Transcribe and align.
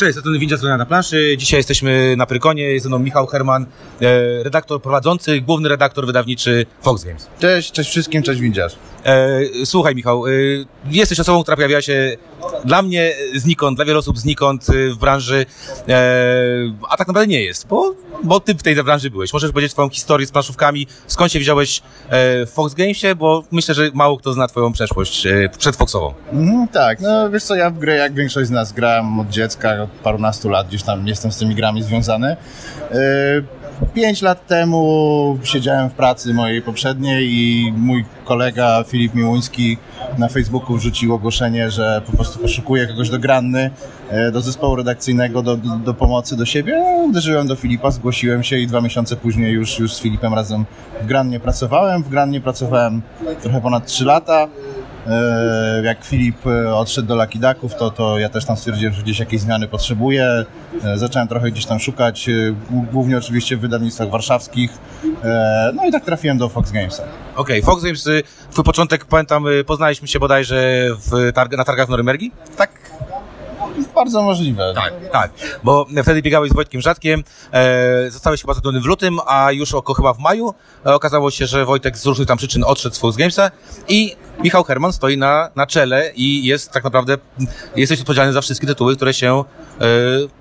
Cześć, 0.00 0.16
to 0.16 0.22
ten 0.22 0.38
Windzia 0.38 0.76
na 0.78 0.86
planszy. 0.86 1.34
Dzisiaj 1.38 1.58
jesteśmy 1.58 2.14
na 2.16 2.26
Prykonie, 2.26 2.62
jest 2.62 2.82
ze 2.82 2.88
mną 2.88 2.98
Michał 2.98 3.26
Herman, 3.26 3.66
e, 4.00 4.42
redaktor 4.42 4.82
prowadzący, 4.82 5.40
główny 5.40 5.68
redaktor 5.68 6.06
wydawniczy 6.06 6.66
Fox 6.82 7.04
Games. 7.04 7.28
Cześć, 7.38 7.72
cześć 7.72 7.90
wszystkim, 7.90 8.22
cześć 8.22 8.40
Windziarz. 8.40 8.76
E, 9.04 9.40
słuchaj 9.64 9.94
Michał, 9.94 10.26
e, 10.26 10.30
jesteś 10.90 11.20
osobą, 11.20 11.42
która 11.42 11.56
pojawia 11.56 11.82
się 11.82 12.16
dla 12.64 12.82
mnie 12.82 13.12
znikąd, 13.34 13.76
dla 13.78 13.84
wielu 13.84 13.98
osób 13.98 14.18
znikąd 14.18 14.70
e, 14.70 14.90
w 14.90 14.96
branży, 14.96 15.46
e, 15.88 15.94
a 16.88 16.96
tak 16.96 17.08
naprawdę 17.08 17.26
nie 17.26 17.42
jest, 17.42 17.66
bo, 17.66 17.94
bo 18.24 18.40
ty 18.40 18.54
w 18.54 18.62
tej 18.62 18.76
branży 18.84 19.10
byłeś. 19.10 19.32
Możesz 19.32 19.52
powiedzieć 19.52 19.72
swoją 19.72 19.88
historię 19.88 20.26
z 20.26 20.30
planszówkami, 20.30 20.86
skąd 21.06 21.32
się 21.32 21.38
wziąłeś 21.38 21.78
e, 21.78 21.82
w 22.46 22.50
Fox 22.50 22.74
Gamesie, 22.74 23.14
bo 23.14 23.44
myślę, 23.50 23.74
że 23.74 23.90
mało 23.94 24.16
kto 24.16 24.32
zna 24.32 24.48
twoją 24.48 24.72
przeszłość 24.72 25.26
e, 25.26 25.48
przedfoxową. 25.58 26.14
Mhm, 26.32 26.68
tak, 26.68 27.00
no 27.00 27.30
wiesz 27.30 27.44
co, 27.44 27.54
ja 27.54 27.70
w 27.70 27.78
grę 27.78 27.96
jak 27.96 28.14
większość 28.14 28.48
z 28.48 28.50
nas 28.50 28.72
grałem 28.72 29.20
od 29.20 29.28
dziecka, 29.28 29.82
od 29.82 29.90
parunastu 29.90 30.48
lat, 30.48 30.68
gdzieś 30.68 30.82
tam 30.82 31.06
jestem 31.06 31.32
z 31.32 31.36
tymi 31.36 31.54
grami 31.54 31.82
związany. 31.82 32.36
Pięć 33.94 34.22
lat 34.22 34.46
temu 34.46 35.38
siedziałem 35.44 35.90
w 35.90 35.92
pracy 35.92 36.34
mojej 36.34 36.62
poprzedniej 36.62 37.28
i 37.30 37.72
mój 37.76 38.04
kolega 38.24 38.84
Filip 38.86 39.14
Miłuński 39.14 39.76
na 40.18 40.28
Facebooku 40.28 40.76
wrzucił 40.76 41.14
ogłoszenie, 41.14 41.70
że 41.70 42.02
po 42.06 42.12
prostu 42.12 42.38
poszukuje 42.38 42.86
kogoś 42.86 43.10
do 43.10 43.18
granny, 43.18 43.70
e, 44.10 44.30
do 44.32 44.40
zespołu 44.40 44.76
redakcyjnego, 44.76 45.42
do, 45.42 45.56
do, 45.56 45.94
pomocy 45.94 46.36
do 46.36 46.46
siebie. 46.46 46.76
No, 46.78 47.04
uderzyłem 47.04 47.46
do 47.46 47.56
Filipa, 47.56 47.90
zgłosiłem 47.90 48.42
się 48.42 48.58
i 48.58 48.66
dwa 48.66 48.80
miesiące 48.80 49.16
później 49.16 49.52
już, 49.52 49.78
już 49.78 49.94
z 49.94 50.00
Filipem 50.00 50.34
razem 50.34 50.64
w 51.02 51.06
grannie 51.06 51.40
pracowałem. 51.40 52.02
W 52.02 52.08
grannie 52.08 52.40
pracowałem 52.40 53.02
trochę 53.42 53.60
ponad 53.60 53.86
trzy 53.86 54.04
lata. 54.04 54.48
E, 55.06 55.82
jak 55.84 56.04
Filip 56.04 56.46
e, 56.46 56.74
odszedł 56.74 57.08
do 57.08 57.14
Lakidaków, 57.14 57.74
to, 57.74 57.90
to 57.90 58.18
ja 58.18 58.28
też 58.28 58.44
tam 58.44 58.56
stwierdziłem, 58.56 58.94
że 58.94 59.02
gdzieś 59.02 59.18
jakieś 59.18 59.40
zmiany 59.40 59.68
potrzebuję. 59.68 60.44
E, 60.84 60.98
zacząłem 60.98 61.28
trochę 61.28 61.50
gdzieś 61.50 61.66
tam 61.66 61.80
szukać, 61.80 62.30
głównie 62.92 63.18
oczywiście 63.18 63.56
w 63.56 63.60
wydawnictwach 63.60 64.10
warszawskich. 64.10 64.70
No 65.74 65.86
i 65.86 65.92
tak 65.92 66.04
trafiłem 66.04 66.38
do 66.38 66.48
Fox 66.48 66.70
Gamesa. 66.70 67.02
Okej, 67.02 67.62
okay, 67.62 67.62
Fox 67.62 67.82
Games, 67.82 68.06
y, 68.06 68.22
twój 68.50 68.64
początek, 68.64 69.04
pamiętam, 69.04 69.46
y, 69.46 69.64
poznaliśmy 69.64 70.08
się 70.08 70.18
bodajże 70.18 70.88
w 70.98 71.32
targ 71.32 71.56
na 71.56 71.64
targach 71.64 71.86
w 71.86 71.90
Norymbergi? 71.90 72.32
Tak, 72.56 72.70
bardzo 73.94 74.22
możliwe. 74.22 74.72
Tak, 74.74 74.92
tak, 75.12 75.30
bo 75.64 75.86
wtedy 76.02 76.22
biegałeś 76.22 76.50
z 76.50 76.54
Wojtkiem 76.54 76.80
Rzadkiem, 76.80 77.24
e, 77.52 78.10
zostałeś 78.10 78.40
chyba 78.40 78.54
zatrudniony 78.54 78.82
w 78.84 78.86
lutym, 78.86 79.18
a 79.26 79.52
już 79.52 79.74
oko, 79.74 79.94
chyba 79.94 80.14
w 80.14 80.18
maju 80.18 80.54
e, 80.86 80.94
okazało 80.94 81.30
się, 81.30 81.46
że 81.46 81.64
Wojtek 81.64 81.98
z 81.98 82.06
różnych 82.06 82.28
tam 82.28 82.38
przyczyn 82.38 82.64
odszedł 82.66 82.94
z 82.94 82.98
Fox 82.98 83.16
Gamesa 83.16 83.50
i 83.88 84.16
Michał 84.42 84.64
Herman 84.64 84.92
stoi 84.92 85.18
na, 85.18 85.50
na 85.56 85.66
czele 85.66 86.12
i 86.16 86.44
jest 86.44 86.72
tak 86.72 86.84
naprawdę, 86.84 87.16
jesteś 87.76 88.00
odpowiedzialny 88.00 88.32
za 88.32 88.40
wszystkie 88.40 88.66
tytuły, 88.66 88.96
które 88.96 89.14
się 89.14 89.44
e, 89.80 89.84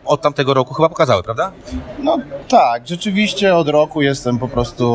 od 0.05 0.21
tamtego 0.21 0.53
roku 0.53 0.73
chyba 0.73 0.89
pokazały, 0.89 1.23
prawda? 1.23 1.51
No 1.99 2.17
tak, 2.49 2.87
rzeczywiście 2.87 3.55
od 3.55 3.69
roku 3.69 4.01
jestem 4.01 4.39
po 4.39 4.47
prostu 4.47 4.85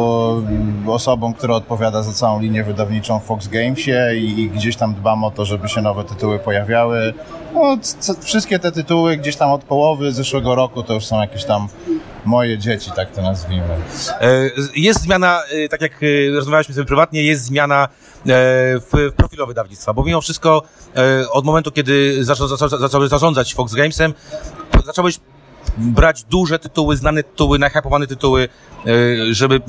osobą, 0.86 1.34
która 1.34 1.54
odpowiada 1.54 2.02
za 2.02 2.12
całą 2.12 2.40
linię 2.40 2.64
wydawniczą 2.64 3.20
w 3.20 3.24
Fox 3.24 3.48
Gamesie 3.48 4.14
i, 4.16 4.40
i 4.40 4.50
gdzieś 4.50 4.76
tam 4.76 4.94
dbam 4.94 5.24
o 5.24 5.30
to, 5.30 5.44
żeby 5.44 5.68
się 5.68 5.82
nowe 5.82 6.04
tytuły 6.04 6.38
pojawiały. 6.38 7.14
No, 7.54 7.76
wszystkie 8.44 8.58
te 8.58 8.72
tytuły 8.72 9.16
gdzieś 9.16 9.36
tam 9.36 9.50
od 9.50 9.64
połowy 9.64 10.12
zeszłego 10.12 10.54
roku 10.54 10.82
to 10.82 10.94
już 10.94 11.04
są 11.04 11.20
jakieś 11.20 11.44
tam 11.44 11.68
moje 12.24 12.58
dzieci, 12.58 12.90
tak 12.96 13.10
to 13.10 13.22
nazwijmy. 13.22 13.76
E, 14.20 14.50
jest 14.76 15.00
zmiana, 15.00 15.42
e, 15.50 15.68
tak 15.68 15.80
jak 15.80 15.92
e, 16.02 16.30
rozmawialiśmy 16.34 16.74
sobie 16.74 16.86
prywatnie, 16.86 17.22
jest 17.22 17.44
zmiana 17.44 17.88
w 18.80 19.12
profilu 19.16 19.46
wydawnictwa, 19.46 19.92
bo 19.92 20.04
mimo 20.04 20.20
wszystko 20.20 20.62
od 21.30 21.44
momentu, 21.44 21.72
kiedy 21.72 22.24
zacząłeś 22.80 23.10
zarządzać 23.10 23.54
Fox 23.54 23.74
Gamesem, 23.74 24.14
zacząłeś 24.84 25.18
brać 25.76 26.24
duże 26.24 26.58
tytuły, 26.58 26.96
znane 26.96 27.22
tytuły, 27.22 27.58
najhypowane 27.58 28.06
tytuły, 28.06 28.48
e, 28.86 29.34
żeby 29.34 29.60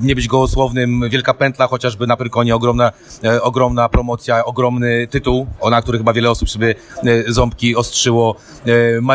nie 0.00 0.14
być 0.14 0.28
gołosłownym. 0.28 1.08
Wielka 1.10 1.34
Pętla, 1.34 1.66
chociażby 1.66 2.06
na 2.06 2.16
Pyrkonie, 2.16 2.54
ogromna, 2.54 2.92
e, 3.24 3.42
ogromna 3.42 3.88
promocja, 3.88 4.44
ogromny 4.44 5.06
tytuł, 5.10 5.46
na 5.70 5.82
który 5.82 5.98
chyba 5.98 6.12
wiele 6.12 6.30
osób 6.30 6.50
sobie 6.50 6.74
e, 7.04 7.32
ząbki 7.32 7.76
ostrzyło. 7.76 8.36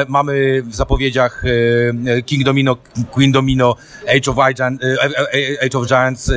Mamy 0.08 0.64
w 0.64 0.76
zapowiedziach 0.76 1.44
King 2.26 2.44
Domino, 2.44 2.78
Queen 3.12 3.32
Domino, 3.32 3.76
Age 4.08 4.32
of, 4.32 4.38
Giant, 4.56 4.82
Age 5.66 5.78
of 5.78 5.88
Giants. 5.88 6.32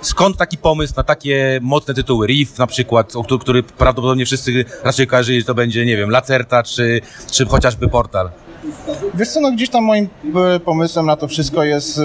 Skąd 0.00 0.36
taki 0.36 0.58
pomysł 0.58 0.94
na 0.96 1.02
takie 1.02 1.58
mocne 1.62 1.94
tytuły? 1.94 2.26
Reef 2.26 2.58
na 2.58 2.66
przykład, 2.66 3.12
który 3.40 3.62
prawdopodobnie 3.62 4.26
wszyscy 4.26 4.64
raczej 4.84 5.06
kojarzyli, 5.06 5.40
że 5.40 5.46
to 5.46 5.54
będzie, 5.54 5.86
nie 5.86 5.96
wiem, 5.96 6.10
Lacerta 6.10 6.62
czy, 6.62 7.00
czy 7.30 7.46
chociażby 7.46 7.88
Portal. 7.88 8.30
Wiesz 9.14 9.28
co, 9.28 9.40
no 9.40 9.52
gdzieś 9.52 9.68
tam 9.68 9.84
moim 9.84 10.08
e, 10.54 10.60
pomysłem 10.60 11.06
na 11.06 11.16
to 11.16 11.28
wszystko 11.28 11.64
jest 11.64 11.98
e, 11.98 12.02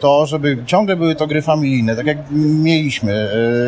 to, 0.00 0.26
żeby 0.26 0.58
ciągle 0.66 0.96
były 0.96 1.14
to 1.14 1.26
gry 1.26 1.42
familijne, 1.42 1.96
tak 1.96 2.06
jak 2.06 2.18
mieliśmy, 2.30 3.12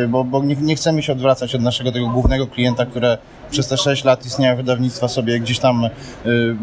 e, 0.04 0.08
bo, 0.08 0.24
bo 0.24 0.44
nie, 0.44 0.56
nie 0.56 0.76
chcemy 0.76 1.02
się 1.02 1.12
odwracać 1.12 1.54
od 1.54 1.62
naszego 1.62 1.92
tego 1.92 2.08
głównego 2.08 2.46
klienta, 2.46 2.86
które 2.86 3.18
przez 3.50 3.68
te 3.68 3.76
6 3.76 4.04
lat 4.04 4.26
istnienia 4.26 4.56
wydawnictwa 4.56 5.08
sobie 5.08 5.40
gdzieś 5.40 5.58
tam 5.58 5.88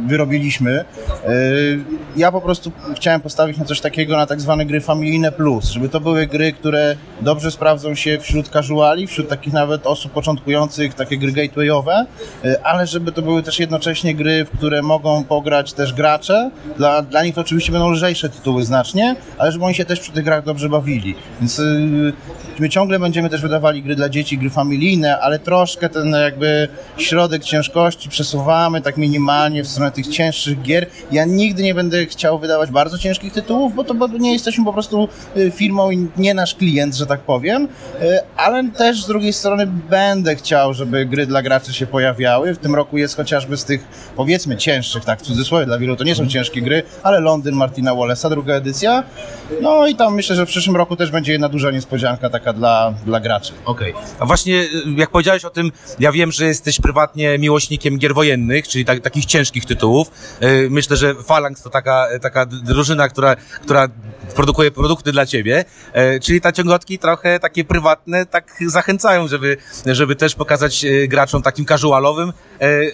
wyrobiliśmy. 0.08 0.86
Ja 2.16 2.32
po 2.32 2.42
prostu 2.42 2.72
chciałem 2.96 3.22
postawić 3.22 3.58
na 3.58 3.66
coś 3.66 3.82
takiego, 3.82 4.18
na 4.18 4.26
tak 4.26 4.42
zwane 4.42 4.66
gry 4.66 4.82
familijne 4.82 5.32
plus, 5.32 5.70
żeby 5.70 5.90
to 5.90 6.00
były 6.00 6.28
gry, 6.28 6.54
które 6.54 6.96
dobrze 7.22 7.52
sprawdzą 7.52 7.96
się 7.96 8.20
wśród 8.20 8.50
casuali, 8.50 9.08
wśród 9.08 9.30
takich 9.30 9.54
nawet 9.54 9.88
osób 9.88 10.12
początkujących, 10.12 10.94
takie 10.94 11.18
gry 11.18 11.32
gatewayowe, 11.32 12.06
ale 12.64 12.88
żeby 12.88 13.12
to 13.12 13.22
były 13.22 13.44
też 13.44 13.60
jednocześnie 13.60 14.16
gry, 14.16 14.46
w 14.46 14.58
które 14.58 14.82
mogą 14.82 15.24
pograć 15.24 15.74
też 15.74 15.94
gracze. 15.94 16.52
Dla, 16.78 17.02
dla 17.02 17.24
nich 17.24 17.36
to 17.36 17.42
oczywiście 17.42 17.72
będą 17.72 17.90
lżejsze 17.90 18.30
tytuły 18.30 18.66
znacznie, 18.66 19.16
ale 19.38 19.52
żeby 19.52 19.66
oni 19.66 19.76
się 19.76 19.86
też 19.86 20.00
przy 20.00 20.12
tych 20.12 20.26
grach 20.26 20.44
dobrze 20.44 20.70
bawili. 20.70 21.16
Więc 21.40 21.62
my 22.60 22.70
ciągle 22.70 23.00
będziemy 23.00 23.30
też 23.30 23.42
wydawali 23.42 23.84
gry 23.84 23.96
dla 23.96 24.10
dzieci, 24.10 24.38
gry 24.38 24.50
familijne, 24.50 25.20
ale 25.20 25.40
troszkę 25.40 25.90
ten 25.90 26.12
jakby 26.12 26.68
środek 26.98 27.44
ciężkości 27.44 28.10
przesuwamy 28.10 28.82
tak 28.82 28.98
minimalnie 28.98 29.64
w 29.64 29.68
stronę 29.68 29.92
tych 29.92 30.08
cięższych 30.08 30.62
gier. 30.62 30.86
Ja 31.12 31.26
nigdy 31.26 31.64
nie 31.64 31.74
będę 31.74 32.06
chciał 32.06 32.40
wydawać 32.40 32.72
bardzo 32.72 32.98
ciężkich 32.98 33.34
tytułów, 33.34 33.76
bo 33.76 33.84
to 33.84 34.08
nie 34.08 34.34
jesteśmy 34.34 34.66
po 34.66 34.74
prostu 34.74 35.08
y, 35.38 35.52
firmą 35.52 35.92
i 35.92 36.08
nie 36.18 36.34
nasz 36.34 36.56
klient, 36.56 36.96
że 36.96 37.06
tak 37.06 37.20
powiem, 37.20 37.64
y, 38.02 38.20
ale 38.38 38.64
też 38.64 39.04
z 39.04 39.08
drugiej 39.08 39.34
strony 39.34 39.68
będę 39.90 40.36
chciał, 40.36 40.74
żeby 40.74 41.06
gry 41.06 41.26
dla 41.26 41.42
graczy 41.42 41.74
się 41.74 41.88
pojawiały. 41.88 42.54
W 42.54 42.58
tym 42.58 42.76
roku 42.76 42.98
jest 42.98 43.16
chociażby 43.16 43.58
z 43.58 43.66
tych 43.66 43.88
powiedzmy 44.16 44.58
cięższych 44.58 45.06
tak 45.06 45.20
w 45.20 45.22
cudzysłowie, 45.22 45.66
dla 45.66 45.78
wielu 45.78 45.96
to 45.96 46.04
nie 46.04 46.16
są 46.16 46.28
ciężkie 46.28 46.62
gry, 46.62 46.84
ale 47.04 47.20
Londyn 47.20 47.56
Martina 47.56 47.92
Wallace'a, 47.92 48.30
druga 48.30 48.54
edycja. 48.54 49.04
No 49.62 49.88
i 49.88 49.96
tam 49.96 50.16
myślę, 50.16 50.36
że 50.36 50.46
w 50.46 50.50
przyszłym 50.50 50.76
roku 50.76 50.96
też 50.96 51.12
będzie 51.12 51.32
jedna 51.32 51.50
duża 51.50 51.72
niespodzianka 51.72 52.30
taka 52.44 52.54
dla, 52.54 52.94
dla 53.06 53.20
graczy. 53.20 53.54
Okej. 53.66 53.94
Okay. 53.94 54.06
A 54.20 54.26
właśnie 54.26 54.56
y, 54.56 54.70
jak 54.96 55.10
powiedziałeś 55.10 55.46
o 55.46 55.50
tym, 55.50 55.72
ja 56.00 56.12
wiem, 56.12 56.32
że 56.32 56.46
jesteś 56.46 56.82
prywatnie 56.82 57.38
miłośnikiem 57.40 57.98
gier 57.98 58.14
wojennych, 58.14 58.68
czyli 58.68 58.86
tak, 58.86 59.00
takich 59.00 59.26
ciężkich 59.26 59.66
tytułów. 59.66 60.12
Y, 60.44 60.68
myślę, 60.70 60.98
że 60.98 61.16
Phalanx 61.16 61.62
to 61.62 61.70
taka, 61.70 62.08
taka 62.22 62.46
drużyna, 62.46 63.10
która, 63.10 63.36
która 63.36 63.88
produkuje 64.36 64.72
produkty 64.72 65.12
dla 65.12 65.26
ciebie, 65.26 65.66
y, 66.16 66.20
czyli 66.20 66.42
ta 66.42 66.52
ciągotki 66.52 67.00
trochę 67.00 67.40
takie 67.40 67.64
prywatne 67.64 68.26
tak 68.26 68.54
zachęcają, 68.68 69.28
żeby, 69.28 69.58
żeby 69.86 70.16
też 70.16 70.36
pokazać 70.36 70.86
graczom 71.08 71.42
takim 71.42 71.66
casualowym, 71.66 72.34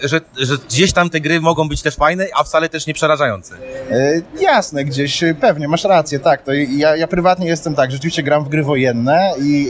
że, 0.03 0.21
że 0.37 0.57
gdzieś 0.69 0.93
tam 0.93 1.09
te 1.09 1.19
gry 1.19 1.41
mogą 1.41 1.69
być 1.69 1.81
też 1.81 1.95
fajne, 1.95 2.27
a 2.35 2.43
wcale 2.43 2.69
też 2.69 2.87
nie 2.87 2.93
przerażające. 2.93 3.55
Jasne, 4.41 4.85
gdzieś 4.85 5.23
pewnie, 5.41 5.67
masz 5.67 5.83
rację, 5.83 6.19
tak. 6.19 6.41
To 6.43 6.53
ja, 6.53 6.95
ja 6.95 7.07
prywatnie 7.07 7.47
jestem 7.47 7.75
tak, 7.75 7.91
rzeczywiście 7.91 8.23
gram 8.23 8.45
w 8.45 8.49
gry 8.49 8.63
wojenne 8.63 9.33
i, 9.41 9.69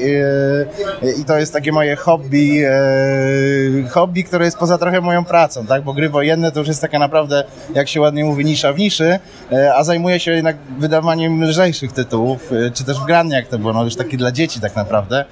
e, 1.03 1.11
i 1.21 1.25
to 1.25 1.37
jest 1.37 1.53
takie 1.53 1.71
moje 1.71 1.95
hobby, 1.95 2.65
e, 2.65 3.89
hobby, 3.89 4.23
które 4.23 4.45
jest 4.45 4.57
poza 4.57 4.77
trochę 4.77 5.01
moją 5.01 5.25
pracą, 5.25 5.65
tak, 5.65 5.83
bo 5.83 5.93
gry 5.93 6.09
wojenne 6.09 6.51
to 6.51 6.59
już 6.59 6.67
jest 6.67 6.81
taka 6.81 6.99
naprawdę, 6.99 7.43
jak 7.75 7.87
się 7.87 8.01
ładnie 8.01 8.25
mówi, 8.25 8.45
nisza 8.45 8.73
w 8.73 8.77
niszy, 8.77 9.19
e, 9.51 9.75
a 9.75 9.83
zajmuję 9.83 10.19
się 10.19 10.31
jednak 10.31 10.57
wydawaniem 10.79 11.43
lżejszych 11.43 11.91
tytułów, 11.91 12.51
czy 12.73 12.83
też 12.83 12.99
w 12.99 13.05
granie, 13.05 13.35
jak 13.35 13.47
to 13.47 13.59
było, 13.59 13.73
no 13.73 13.83
już 13.83 13.95
takie 13.95 14.17
dla 14.17 14.31
dzieci 14.31 14.59
tak 14.59 14.75
naprawdę. 14.75 15.25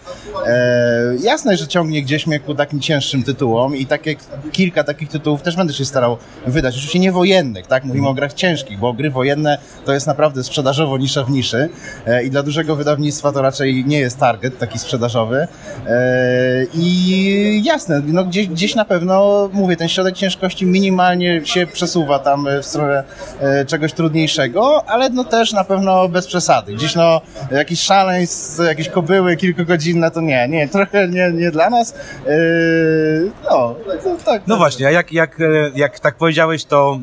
jasne, 1.19 1.57
że 1.57 1.67
ciągnie 1.67 2.01
gdzieś 2.03 2.27
mnie 2.27 2.39
ku 2.39 2.56
takim 2.56 2.79
cięższym 2.79 3.23
tytułom 3.23 3.75
i 3.75 3.85
takie 3.85 4.15
kilka 4.51 4.83
takich 4.83 5.09
tytułów 5.09 5.41
też 5.41 5.56
będę 5.56 5.73
się 5.73 5.85
starał 5.85 6.17
wydać 6.47 6.75
oczywiście 6.75 7.00
nie 7.00 7.11
wojennych, 7.11 7.67
tak? 7.67 7.83
Mówimy 7.83 8.07
o 8.07 8.13
grach 8.13 8.33
ciężkich, 8.33 8.79
bo 8.79 8.94
gry 8.94 9.09
wojenne 9.09 9.57
to 9.85 9.94
jest 9.94 10.07
naprawdę 10.07 10.44
sprzedażowo 10.44 10.97
nisza 10.97 11.23
w 11.23 11.31
niszy 11.31 11.69
i 12.25 12.29
dla 12.29 12.44
dużego 12.44 12.75
wydawnictwa 12.75 13.31
to 13.31 13.41
raczej 13.41 13.85
nie 13.85 14.00
jest 14.00 14.19
target 14.27 14.59
taki 14.59 14.79
sprzedażowy. 14.79 15.47
I 16.74 17.62
jasne, 17.65 18.01
no 18.06 18.24
gdzieś, 18.24 18.47
gdzieś 18.47 18.75
na 18.75 18.85
pewno, 18.85 19.50
mówię, 19.53 19.75
ten 19.75 19.89
środek 19.89 20.15
ciężkości 20.15 20.65
minimalnie 20.65 21.45
się 21.45 21.68
przesuwa 21.68 22.19
tam 22.19 22.47
w 22.62 22.65
stronę 22.65 23.03
czegoś 23.68 23.94
trudniejszego, 23.94 24.83
ale 24.88 25.09
no 25.09 25.24
też 25.24 25.53
na 25.53 25.63
pewno 25.63 26.09
bez 26.09 26.27
przesady. 26.27 26.74
Gdzieś 26.74 26.95
no 26.95 27.21
jakiś 27.51 27.81
szaleństw, 27.81 28.59
jakieś 28.68 28.89
kobyły 28.89 29.38
kilkugodzinne, 29.38 30.12
to 30.12 30.21
nie, 30.21 30.47
nie, 30.47 30.68
trochę 30.68 31.07
nie, 31.07 31.31
nie 31.31 31.51
dla 31.51 31.69
nas. 31.69 31.94
No, 33.51 33.75
tak. 34.25 34.41
No 34.47 34.57
właśnie, 34.57 34.88
a 34.88 34.91
jak, 34.91 35.12
jak, 35.12 35.38
jak 35.75 36.00
tak 36.00 36.15
powiedziałeś, 36.15 36.65
to 36.65 37.00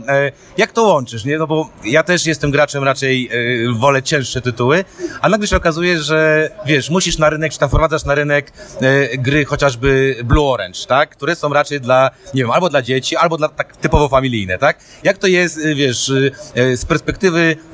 jak 0.56 0.72
to 0.72 0.82
łączysz, 0.82 1.24
nie? 1.24 1.38
No 1.38 1.46
bo 1.46 1.68
ja 1.84 2.02
też 2.02 2.26
jestem 2.26 2.50
graczem, 2.50 2.84
raczej 2.84 3.30
wolę 3.76 4.02
cięższe 4.02 4.40
tytuły, 4.40 4.84
a 5.20 5.28
nagle 5.28 5.46
się 5.46 5.56
okazuje, 5.56 5.98
że 5.98 6.50
wiesz, 6.66 6.90
musisz 6.90 7.13
na 7.18 7.30
rynek, 7.30 7.52
czy 7.52 7.58
tam 7.58 7.68
wprowadzasz 7.68 8.04
na 8.04 8.14
rynek 8.14 8.52
e, 8.80 9.18
gry 9.18 9.44
chociażby 9.44 10.16
Blue 10.24 10.52
Orange, 10.52 10.78
tak? 10.88 11.10
Które 11.10 11.36
są 11.36 11.52
raczej 11.52 11.80
dla, 11.80 12.10
nie 12.34 12.42
wiem, 12.42 12.50
albo 12.50 12.68
dla 12.68 12.82
dzieci, 12.82 13.16
albo 13.16 13.36
dla 13.36 13.48
tak 13.48 13.76
typowo 13.76 14.08
familijne, 14.08 14.58
tak? 14.58 14.78
Jak 15.02 15.18
to 15.18 15.26
jest, 15.26 15.58
e, 15.58 15.74
wiesz, 15.74 16.12
e, 16.54 16.76
z 16.76 16.84
perspektywy, 16.84 17.56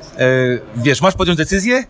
wiesz, 0.75 1.01
masz 1.01 1.13
podjąć 1.13 1.37
decyzję, 1.37 1.83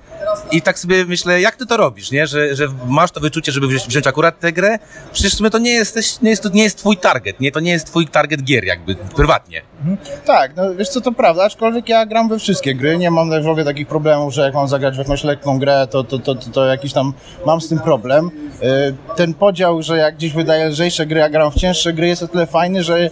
i 0.51 0.62
tak 0.62 0.80
sobie 0.80 1.06
myślę, 1.06 1.42
jak 1.42 1.56
ty 1.56 1.66
to 1.66 1.78
robisz, 1.78 2.12
nie? 2.12 2.28
Że, 2.28 2.56
że 2.56 2.68
masz 2.88 3.12
to 3.12 3.19
wyczucie, 3.19 3.51
żeby 3.51 3.68
wziąć, 3.68 3.88
wziąć 3.88 4.07
akurat 4.07 4.39
tę 4.39 4.51
grę? 4.51 4.80
Przecież 5.12 5.39
my 5.39 5.50
to 5.50 5.57
nie, 5.57 5.72
jesteś, 5.72 6.22
nie, 6.22 6.30
jest, 6.30 6.44
to 6.44 6.50
nie 6.50 6.63
jest 6.63 6.78
twój 6.78 6.98
target, 6.98 7.39
nie? 7.39 7.51
To 7.51 7.60
nie 7.60 7.72
jest 7.72 7.86
twój 7.86 8.07
target 8.07 8.44
gier 8.44 8.63
jakby, 8.63 8.95
prywatnie. 8.95 9.62
Mhm. 9.80 9.98
Tak, 10.25 10.56
no 10.56 10.75
wiesz 10.75 10.89
co, 10.89 11.01
to 11.01 11.12
prawda, 11.12 11.44
aczkolwiek 11.44 11.89
ja 11.89 12.06
gram 12.06 12.30
we 12.30 12.39
wszystkie 12.39 12.75
gry, 12.75 12.98
nie 12.98 13.12
mam 13.12 13.44
w 13.44 13.48
ogóle 13.48 13.66
takich 13.66 13.88
problemów, 13.88 14.33
że 14.33 14.42
jak 14.42 14.54
mam 14.54 14.68
zagrać 14.68 14.95
w 14.95 14.98
jakąś 14.98 15.24
lekką 15.24 15.60
grę, 15.60 15.88
to, 15.89 16.04
to, 16.04 16.19
to, 16.19 16.36
to, 16.36 16.50
to 16.50 16.66
jakiś 16.66 16.94
tam 16.94 17.13
mam 17.45 17.62
z 17.62 17.68
tym 17.68 17.80
problem. 17.80 18.31
Y, 18.63 19.16
ten 19.16 19.33
podział, 19.33 19.83
że 19.83 19.98
jak 19.98 20.16
gdzieś 20.16 20.33
wydaję 20.33 20.68
lżejsze 20.68 21.06
gry, 21.06 21.24
a 21.24 21.30
gram 21.30 21.51
w 21.51 21.56
cięższe 21.56 21.94
gry 21.94 22.07
jest 22.07 22.24
o 22.24 22.28
tyle 22.28 22.48
fajny, 22.48 22.83
że 22.83 23.10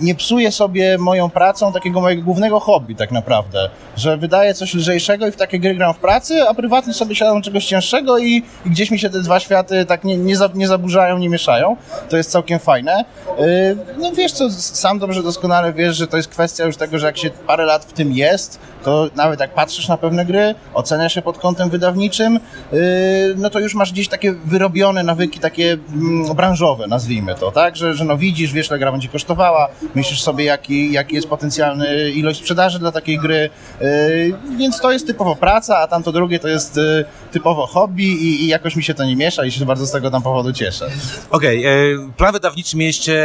nie 0.00 0.14
psuję 0.14 0.52
sobie 0.52 0.98
moją 0.98 1.30
pracą 1.30 1.72
takiego 1.72 2.00
mojego 2.00 2.22
głównego 2.22 2.60
hobby 2.60 2.94
tak 2.94 3.12
naprawdę, 3.12 3.70
że 3.96 4.16
wydaję 4.16 4.54
coś 4.54 4.74
lżejszego 4.74 5.26
i 5.26 5.30
w 5.30 5.36
takie 5.36 5.58
gry 5.58 5.74
gram 5.74 5.94
w 5.94 5.98
pracy, 5.98 6.48
a 6.48 6.54
prywatnie 6.54 6.94
sobie 6.94 7.14
siadam 7.14 7.42
czegoś 7.42 7.66
cięższego 7.66 8.18
i, 8.18 8.42
i 8.66 8.70
gdzieś 8.70 8.90
mi 8.90 8.98
się 8.98 9.10
te 9.10 9.20
dwa 9.20 9.40
światy 9.40 9.84
tak 9.84 10.04
nie, 10.04 10.16
nie, 10.16 10.36
za, 10.36 10.50
nie 10.54 10.68
zaburzają, 10.68 11.18
nie 11.18 11.28
mieszają. 11.28 11.76
To 12.08 12.16
jest 12.16 12.30
całkiem 12.30 12.58
fajne. 12.58 13.04
Y, 13.40 13.76
no 13.98 14.12
wiesz 14.12 14.32
co, 14.32 14.50
sam 14.50 14.98
dobrze 14.98 15.22
doskonale 15.22 15.72
wiesz, 15.72 15.96
że 15.96 16.06
to 16.06 16.16
jest 16.16 16.28
kwestia 16.28 16.64
już 16.64 16.76
tego, 16.76 16.98
że 16.98 17.06
jak 17.06 17.18
się 17.18 17.30
parę 17.30 17.64
lat 17.64 17.84
w 17.84 17.92
tym 17.92 18.12
jest, 18.12 18.58
to 18.84 19.08
nawet 19.16 19.40
jak 19.40 19.54
patrzysz 19.54 19.88
na 19.88 19.96
pewne 19.96 20.24
gry, 20.24 20.54
oceniasz 20.74 21.16
je 21.16 21.22
pod 21.22 21.38
kątem 21.38 21.70
wydawniczym, 21.70 22.40
y, 22.72 23.34
no 23.36 23.50
to 23.50 23.60
już 23.60 23.74
masz 23.74 23.92
gdzieś 23.92 24.08
takie 24.08 24.32
wyrobione 24.32 25.02
nawyki 25.02 25.40
takie 25.40 25.78
mm, 25.94 26.34
branżowe, 26.34 26.86
nazwijmy 26.86 27.34
to, 27.34 27.50
tak? 27.50 27.76
Że, 27.76 27.94
że 27.94 28.04
no 28.04 28.16
widzisz, 28.16 28.52
wiesz, 28.52 28.68
ile 28.68 28.78
gra 28.78 28.92
będzie 28.92 29.03
kosztowała, 29.08 29.68
myślisz 29.94 30.22
sobie, 30.22 30.44
jaki, 30.44 30.92
jaki 30.92 31.14
jest 31.14 31.28
potencjalny 31.28 32.10
ilość 32.10 32.40
sprzedaży 32.40 32.78
dla 32.78 32.92
takiej 32.92 33.18
gry, 33.18 33.50
y, 33.82 34.34
więc 34.58 34.80
to 34.80 34.92
jest 34.92 35.06
typowo 35.06 35.36
praca, 35.36 35.78
a 35.78 35.88
tamto 35.88 36.12
drugie 36.12 36.38
to 36.38 36.48
jest 36.48 36.76
y, 36.76 37.04
typowo 37.32 37.66
hobby 37.66 38.04
i, 38.04 38.44
i 38.44 38.46
jakoś 38.46 38.76
mi 38.76 38.82
się 38.82 38.94
to 38.94 39.04
nie 39.04 39.16
miesza 39.16 39.44
i 39.44 39.52
się 39.52 39.64
bardzo 39.64 39.86
z 39.86 39.90
tego 39.90 40.10
tam 40.10 40.22
powodu 40.22 40.52
cieszę. 40.52 40.90
Okej, 41.30 41.58
okay, 41.60 42.12
plan 42.16 42.32
wydawniczy 42.32 42.76
mieście, 42.76 43.24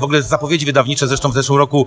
w 0.00 0.02
ogóle 0.02 0.22
zapowiedzi 0.22 0.66
wydawnicze, 0.66 1.08
zresztą 1.08 1.30
w 1.30 1.34
zeszłym 1.34 1.58
roku 1.58 1.86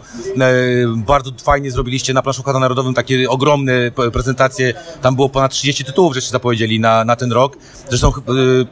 bardzo 0.96 1.32
fajnie 1.44 1.72
zrobiliście 1.72 2.14
na 2.14 2.22
Planszu 2.22 2.44
Narodowym 2.60 2.94
takie 2.94 3.30
ogromne 3.30 3.92
prezentacje, 4.14 4.74
tam 5.02 5.16
było 5.16 5.30
ponad 5.30 5.52
30 5.52 5.86
tytułów, 5.86 6.14
żeście 6.14 6.32
zapowiedzieli 6.32 6.80
na, 6.80 7.06
na 7.06 7.16
ten 7.16 7.32
rok. 7.32 7.58
Zresztą 7.90 8.12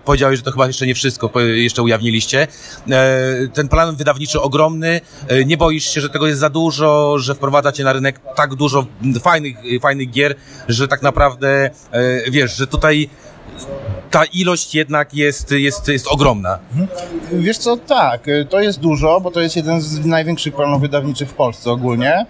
powiedziałeś, 0.06 0.38
że 0.40 0.44
to 0.44 0.52
chyba 0.52 0.68
jeszcze 0.68 0.88
nie 0.88 0.96
wszystko, 0.96 1.40
jeszcze 1.40 1.82
ujawniliście. 1.84 2.48
E, 2.90 3.48
ten 3.54 3.68
plan 3.68 3.96
wydawniczy 3.96 4.42
ogromny, 4.42 4.53
ogromny. 4.54 5.02
E, 5.28 5.46
nie 5.46 5.58
boisz 5.58 5.94
się, 5.94 6.02
że 6.02 6.10
tego 6.10 6.28
jest 6.28 6.40
za 6.40 6.50
dużo, 6.50 7.20
że 7.20 7.36
wprowadzacie 7.36 7.84
na 7.84 7.94
rynek 7.94 8.20
tak 8.36 8.56
dużo 8.56 8.86
fajnych, 9.22 9.56
fajnych 9.82 10.10
gier, 10.10 10.36
że 10.68 10.88
tak 10.88 11.02
naprawdę, 11.02 11.70
e, 11.92 12.32
wiesz, 12.32 12.56
że 12.58 12.68
tutaj 12.68 13.10
ta 14.12 14.26
ilość 14.26 14.76
jednak 14.76 15.14
jest, 15.14 15.52
jest, 15.52 15.88
jest 15.88 16.08
ogromna. 16.08 16.60
Mhm. 16.72 16.88
Wiesz 17.32 17.58
co, 17.58 17.78
tak, 17.78 18.28
e, 18.28 18.46
to 18.46 18.60
jest 18.60 18.80
dużo, 18.80 19.22
bo 19.22 19.32
to 19.32 19.42
jest 19.42 19.56
jeden 19.56 19.82
z 19.82 20.06
największych 20.06 20.56
planów 20.56 20.82
wydawniczych 20.82 21.30
w 21.30 21.34
Polsce 21.34 21.72
ogólnie 21.72 22.26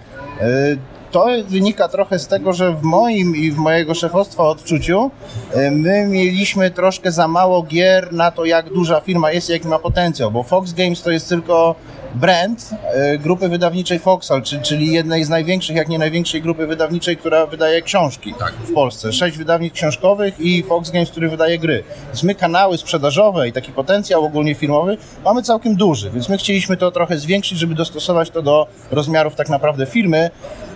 to 1.14 1.28
wynika 1.48 1.88
trochę 1.88 2.20
z 2.20 2.28
tego, 2.28 2.54
że 2.54 2.72
w 2.72 2.84
moim 2.84 3.36
i 3.36 3.52
w 3.52 3.58
mojego 3.58 3.94
szefostwa 3.94 4.44
odczuciu 4.44 5.12
e, 5.54 5.72
my 5.72 6.08
mieliśmy 6.08 6.72
troszkę 6.72 7.12
za 7.12 7.28
mało 7.28 7.64
gier 7.64 8.14
na 8.14 8.32
to, 8.32 8.46
jak 8.46 8.74
duża 8.74 9.00
firma 9.00 9.32
jest 9.32 9.50
i 9.50 9.52
jaki 9.52 9.68
ma 9.68 9.80
potencjał, 9.80 10.32
bo 10.32 10.44
Fox 10.44 10.74
Games 10.74 11.02
to 11.02 11.12
jest 11.12 11.30
tylko 11.30 11.76
brand 12.16 12.70
e, 12.94 13.18
grupy 13.18 13.50
wydawniczej 13.50 14.00
Foxal, 14.00 14.42
czyli 14.42 14.92
jednej 14.92 15.24
z 15.24 15.30
największych, 15.30 15.76
jak 15.76 15.90
nie 15.90 16.00
największej 16.00 16.42
grupy 16.42 16.68
wydawniczej, 16.68 17.18
która 17.18 17.46
wydaje 17.46 17.82
książki 17.82 18.34
tak. 18.40 18.54
w 18.54 18.74
Polsce. 18.74 19.14
Sześć 19.14 19.38
wydawnictw 19.38 19.78
książkowych 19.78 20.40
i 20.40 20.64
Fox 20.64 20.90
Games, 20.92 21.12
który 21.12 21.30
wydaje 21.30 21.60
gry. 21.60 21.84
Więc 22.08 22.24
my 22.24 22.36
kanały 22.36 22.78
sprzedażowe 22.78 23.48
i 23.48 23.52
taki 23.52 23.72
potencjał 23.72 24.26
ogólnie 24.26 24.56
firmowy 24.56 24.98
mamy 25.26 25.44
całkiem 25.44 25.76
duży, 25.76 26.12
więc 26.12 26.30
my 26.30 26.38
chcieliśmy 26.38 26.78
to 26.78 26.92
trochę 26.92 27.18
zwiększyć, 27.18 27.58
żeby 27.58 27.76
dostosować 27.76 28.30
to 28.30 28.42
do 28.42 28.68
rozmiarów 28.92 29.36
tak 29.36 29.50
naprawdę 29.50 29.86
firmy. 29.86 30.32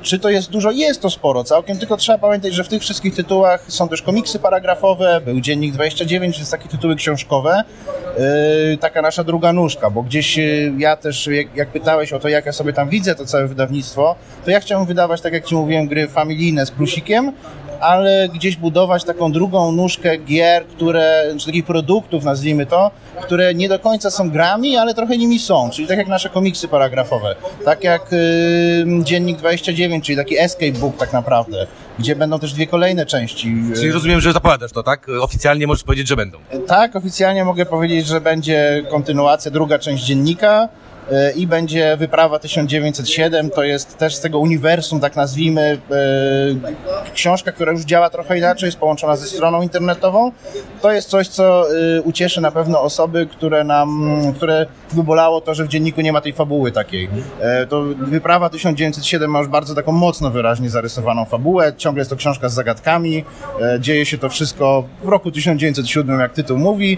Czy 0.07 0.19
to 0.19 0.29
jest 0.29 0.49
dużo? 0.49 0.71
Jest 0.71 1.01
to 1.01 1.09
sporo 1.09 1.43
całkiem, 1.43 1.77
tylko 1.77 1.97
trzeba 1.97 2.17
pamiętać, 2.17 2.53
że 2.53 2.63
w 2.63 2.67
tych 2.67 2.81
wszystkich 2.81 3.15
tytułach 3.15 3.65
są 3.67 3.89
też 3.89 4.01
komiksy 4.01 4.39
paragrafowe, 4.39 5.21
był 5.25 5.41
Dziennik 5.41 5.73
29, 5.73 6.37
więc 6.37 6.51
takie 6.51 6.69
tytuły 6.69 6.95
książkowe. 6.95 7.63
Yy, 8.69 8.77
taka 8.77 9.01
nasza 9.01 9.23
druga 9.23 9.53
nóżka, 9.53 9.89
bo 9.89 10.03
gdzieś 10.03 10.37
yy, 10.37 10.73
ja 10.77 10.95
też, 10.95 11.27
jak, 11.27 11.55
jak, 11.55 11.69
pytałeś 11.69 12.13
o 12.13 12.19
to, 12.19 12.29
jak 12.29 12.45
ja 12.45 12.51
sobie 12.51 12.73
tam 12.73 12.89
widzę 12.89 13.15
to 13.15 13.25
całe 13.25 13.47
wydawnictwo, 13.47 14.15
to 14.45 14.51
ja 14.51 14.59
chciałem 14.59 14.85
wydawać, 14.85 15.21
tak 15.21 15.33
jak 15.33 15.45
Ci 15.45 15.55
mówiłem, 15.55 15.87
gry 15.87 16.07
familijne 16.07 16.65
z 16.65 16.71
plusikiem, 16.71 17.31
ale 17.79 18.29
gdzieś 18.33 18.55
budować 18.55 19.03
taką 19.03 19.31
drugą 19.31 19.71
nóżkę 19.71 20.17
gier, 20.17 20.65
które, 20.65 21.23
czy 21.39 21.45
takich 21.45 21.65
produktów, 21.65 22.23
nazwijmy 22.23 22.65
to, 22.65 22.91
które 23.21 23.53
nie 23.53 23.69
do 23.69 23.79
końca 23.79 24.11
są 24.11 24.29
grami, 24.29 24.77
ale 24.77 24.93
trochę 24.93 25.17
nimi 25.17 25.39
są, 25.39 25.69
czyli 25.69 25.87
tak 25.87 25.97
jak 25.97 26.07
nasze 26.07 26.29
komiksy 26.29 26.67
paragrafowe, 26.67 27.35
tak 27.65 27.83
jak 27.83 28.13
y, 28.13 28.85
Dziennik 29.03 29.37
29, 29.37 30.05
czyli 30.05 30.17
taki 30.17 30.39
escape 30.39 30.71
book 30.71 30.97
tak 30.97 31.13
naprawdę, 31.13 31.67
gdzie 31.99 32.15
będą 32.15 32.39
też 32.39 32.53
dwie 32.53 32.67
kolejne 32.67 33.05
części. 33.05 33.55
Czyli 33.75 33.91
rozumiem, 33.91 34.21
że 34.21 34.33
zapowiadasz 34.33 34.71
to, 34.71 34.83
tak? 34.83 35.07
Oficjalnie 35.21 35.67
możesz 35.67 35.83
powiedzieć, 35.83 36.07
że 36.07 36.15
będą. 36.15 36.37
Tak, 36.67 36.95
oficjalnie 36.95 37.45
mogę 37.45 37.65
powiedzieć, 37.65 38.07
że 38.07 38.21
będzie 38.21 38.83
kontynuacja, 38.89 39.51
druga 39.51 39.79
część 39.79 40.03
dziennika, 40.03 40.69
i 41.35 41.47
będzie 41.47 41.97
wyprawa 41.97 42.39
1907, 42.39 43.49
to 43.49 43.63
jest 43.63 43.97
też 43.97 44.15
z 44.15 44.19
tego 44.19 44.39
uniwersum, 44.39 44.99
tak 44.99 45.15
nazwijmy, 45.15 45.77
e, 45.91 47.11
książka, 47.13 47.51
która 47.51 47.71
już 47.71 47.81
działa 47.81 48.09
trochę 48.09 48.37
inaczej, 48.37 48.67
jest 48.67 48.77
połączona 48.77 49.15
ze 49.15 49.27
stroną 49.27 49.61
internetową. 49.61 50.31
To 50.81 50.91
jest 50.91 51.09
coś, 51.09 51.27
co 51.27 51.65
e, 51.97 52.01
ucieszy 52.01 52.41
na 52.41 52.51
pewno 52.51 52.81
osoby, 52.81 53.27
które 53.31 53.63
nam, 53.63 54.09
które 54.35 54.65
wybolało 54.91 55.41
to, 55.41 55.53
że 55.53 55.65
w 55.65 55.67
dzienniku 55.67 56.01
nie 56.01 56.13
ma 56.13 56.21
tej 56.21 56.33
fabuły 56.33 56.71
takiej. 56.71 57.09
E, 57.39 57.67
to 57.67 57.83
wyprawa 57.97 58.49
1907 58.49 59.31
ma 59.31 59.39
już 59.39 59.47
bardzo 59.47 59.75
taką 59.75 59.91
mocno 59.91 60.29
wyraźnie 60.29 60.69
zarysowaną 60.69 61.25
fabułę, 61.25 61.73
ciągle 61.77 62.01
jest 62.01 62.09
to 62.09 62.15
książka 62.15 62.49
z 62.49 62.53
zagadkami, 62.53 63.23
dzieje 63.79 64.05
się 64.05 64.17
to 64.17 64.29
wszystko 64.29 64.83
w 65.03 65.07
roku 65.07 65.31
1907, 65.31 66.19
jak 66.19 66.33
tytuł 66.33 66.57
mówi. 66.57 66.97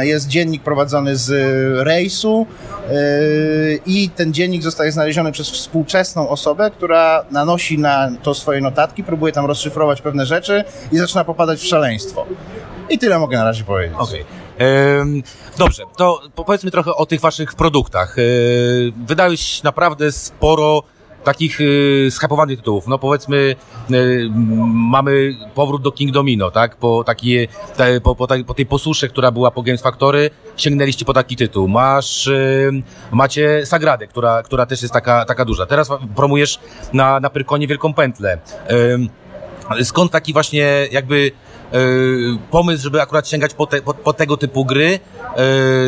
Jest 0.00 0.28
dziennik 0.28 0.62
prowadzony 0.62 1.16
z 1.16 1.30
rejsu, 1.86 2.46
i 3.86 4.10
ten 4.16 4.32
dziennik 4.32 4.62
zostaje 4.62 4.92
znaleziony 4.92 5.32
przez 5.32 5.50
współczesną 5.50 6.28
osobę, 6.28 6.70
która 6.70 7.24
nanosi 7.30 7.78
na 7.78 8.10
to 8.22 8.34
swoje 8.34 8.60
notatki, 8.60 9.04
próbuje 9.04 9.32
tam 9.32 9.46
rozszyfrować 9.46 10.00
pewne 10.00 10.26
rzeczy 10.26 10.64
i 10.92 10.98
zaczyna 10.98 11.24
popadać 11.24 11.60
w 11.60 11.66
szaleństwo. 11.66 12.26
I 12.90 12.98
tyle 12.98 13.18
mogę 13.18 13.36
na 13.38 13.44
razie 13.44 13.64
powiedzieć. 13.64 13.98
Okay. 13.98 14.24
Dobrze, 15.58 15.82
to 15.96 16.20
powiedzmy 16.34 16.70
trochę 16.70 16.94
o 16.94 17.06
tych 17.06 17.20
waszych 17.20 17.54
produktach. 17.54 18.16
Yy, 18.16 18.92
wydałeś 19.06 19.62
naprawdę 19.62 20.12
sporo 20.12 20.82
takich 21.24 21.60
y, 21.60 22.08
skapowanych 22.10 22.58
tytułów. 22.58 22.86
No 22.86 22.98
powiedzmy, 22.98 23.56
y, 23.90 24.28
mamy 24.90 25.34
powrót 25.54 25.82
do 25.82 25.92
King 25.92 26.12
Domino, 26.12 26.50
tak? 26.50 26.76
Po, 26.76 27.04
takie, 27.04 27.48
te, 27.76 28.00
po, 28.00 28.14
po, 28.14 28.26
po, 28.46 28.54
tej 28.54 28.66
posusze, 28.66 29.08
która 29.08 29.30
była 29.30 29.50
po 29.50 29.62
Games 29.62 29.82
Factory, 29.82 30.30
sięgnęliście 30.56 31.04
po 31.04 31.12
taki 31.12 31.36
tytuł. 31.36 31.68
Masz, 31.68 32.26
y, 32.26 32.82
macie 33.10 33.66
Sagradę, 33.66 34.06
która, 34.06 34.42
która 34.42 34.66
też 34.66 34.82
jest 34.82 34.94
taka, 34.94 35.24
taka 35.24 35.44
duża. 35.44 35.66
Teraz 35.66 35.90
promujesz 36.16 36.58
na, 36.92 37.20
na 37.20 37.30
Pyrkonie 37.30 37.66
Wielką 37.66 37.94
Pętlę. 37.94 38.38
Skąd 39.82 40.12
taki 40.12 40.32
właśnie 40.32 40.88
jakby 40.90 41.32
pomysł, 42.50 42.82
żeby 42.82 43.02
akurat 43.02 43.28
sięgać 43.28 43.54
po, 43.54 43.66
te, 43.66 43.82
po, 43.82 43.94
po 43.94 44.12
tego 44.12 44.36
typu 44.36 44.64
gry? 44.64 45.00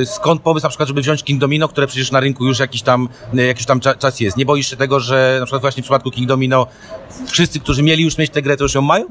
Y, 0.02 0.06
skąd 0.06 0.42
pomysł 0.42 0.66
na 0.66 0.68
przykład, 0.68 0.88
żeby 0.88 1.00
wziąć 1.00 1.24
King 1.24 1.40
Domino, 1.40 1.68
które 1.68 1.86
przecież 1.86 2.10
na 2.10 2.20
rynku 2.20 2.46
już 2.46 2.58
jakiś 2.58 2.82
tam, 2.82 3.08
y, 3.34 3.46
jakiś 3.46 3.66
tam 3.66 3.80
czas 3.80 4.20
jest? 4.20 4.36
Nie 4.36 4.46
boisz 4.46 4.70
się 4.70 4.76
tego, 4.76 5.00
że 5.00 5.36
na 5.40 5.46
przykład 5.46 5.62
właśnie 5.62 5.82
w 5.82 5.84
przypadku 5.84 6.10
King 6.10 6.28
Domino 6.28 6.66
wszyscy, 7.26 7.60
którzy 7.60 7.82
mieli 7.82 8.04
już 8.04 8.18
mieć 8.18 8.30
tę 8.30 8.42
grę, 8.42 8.56
to 8.56 8.64
już 8.64 8.74
ją 8.74 8.82
mają? 8.82 9.06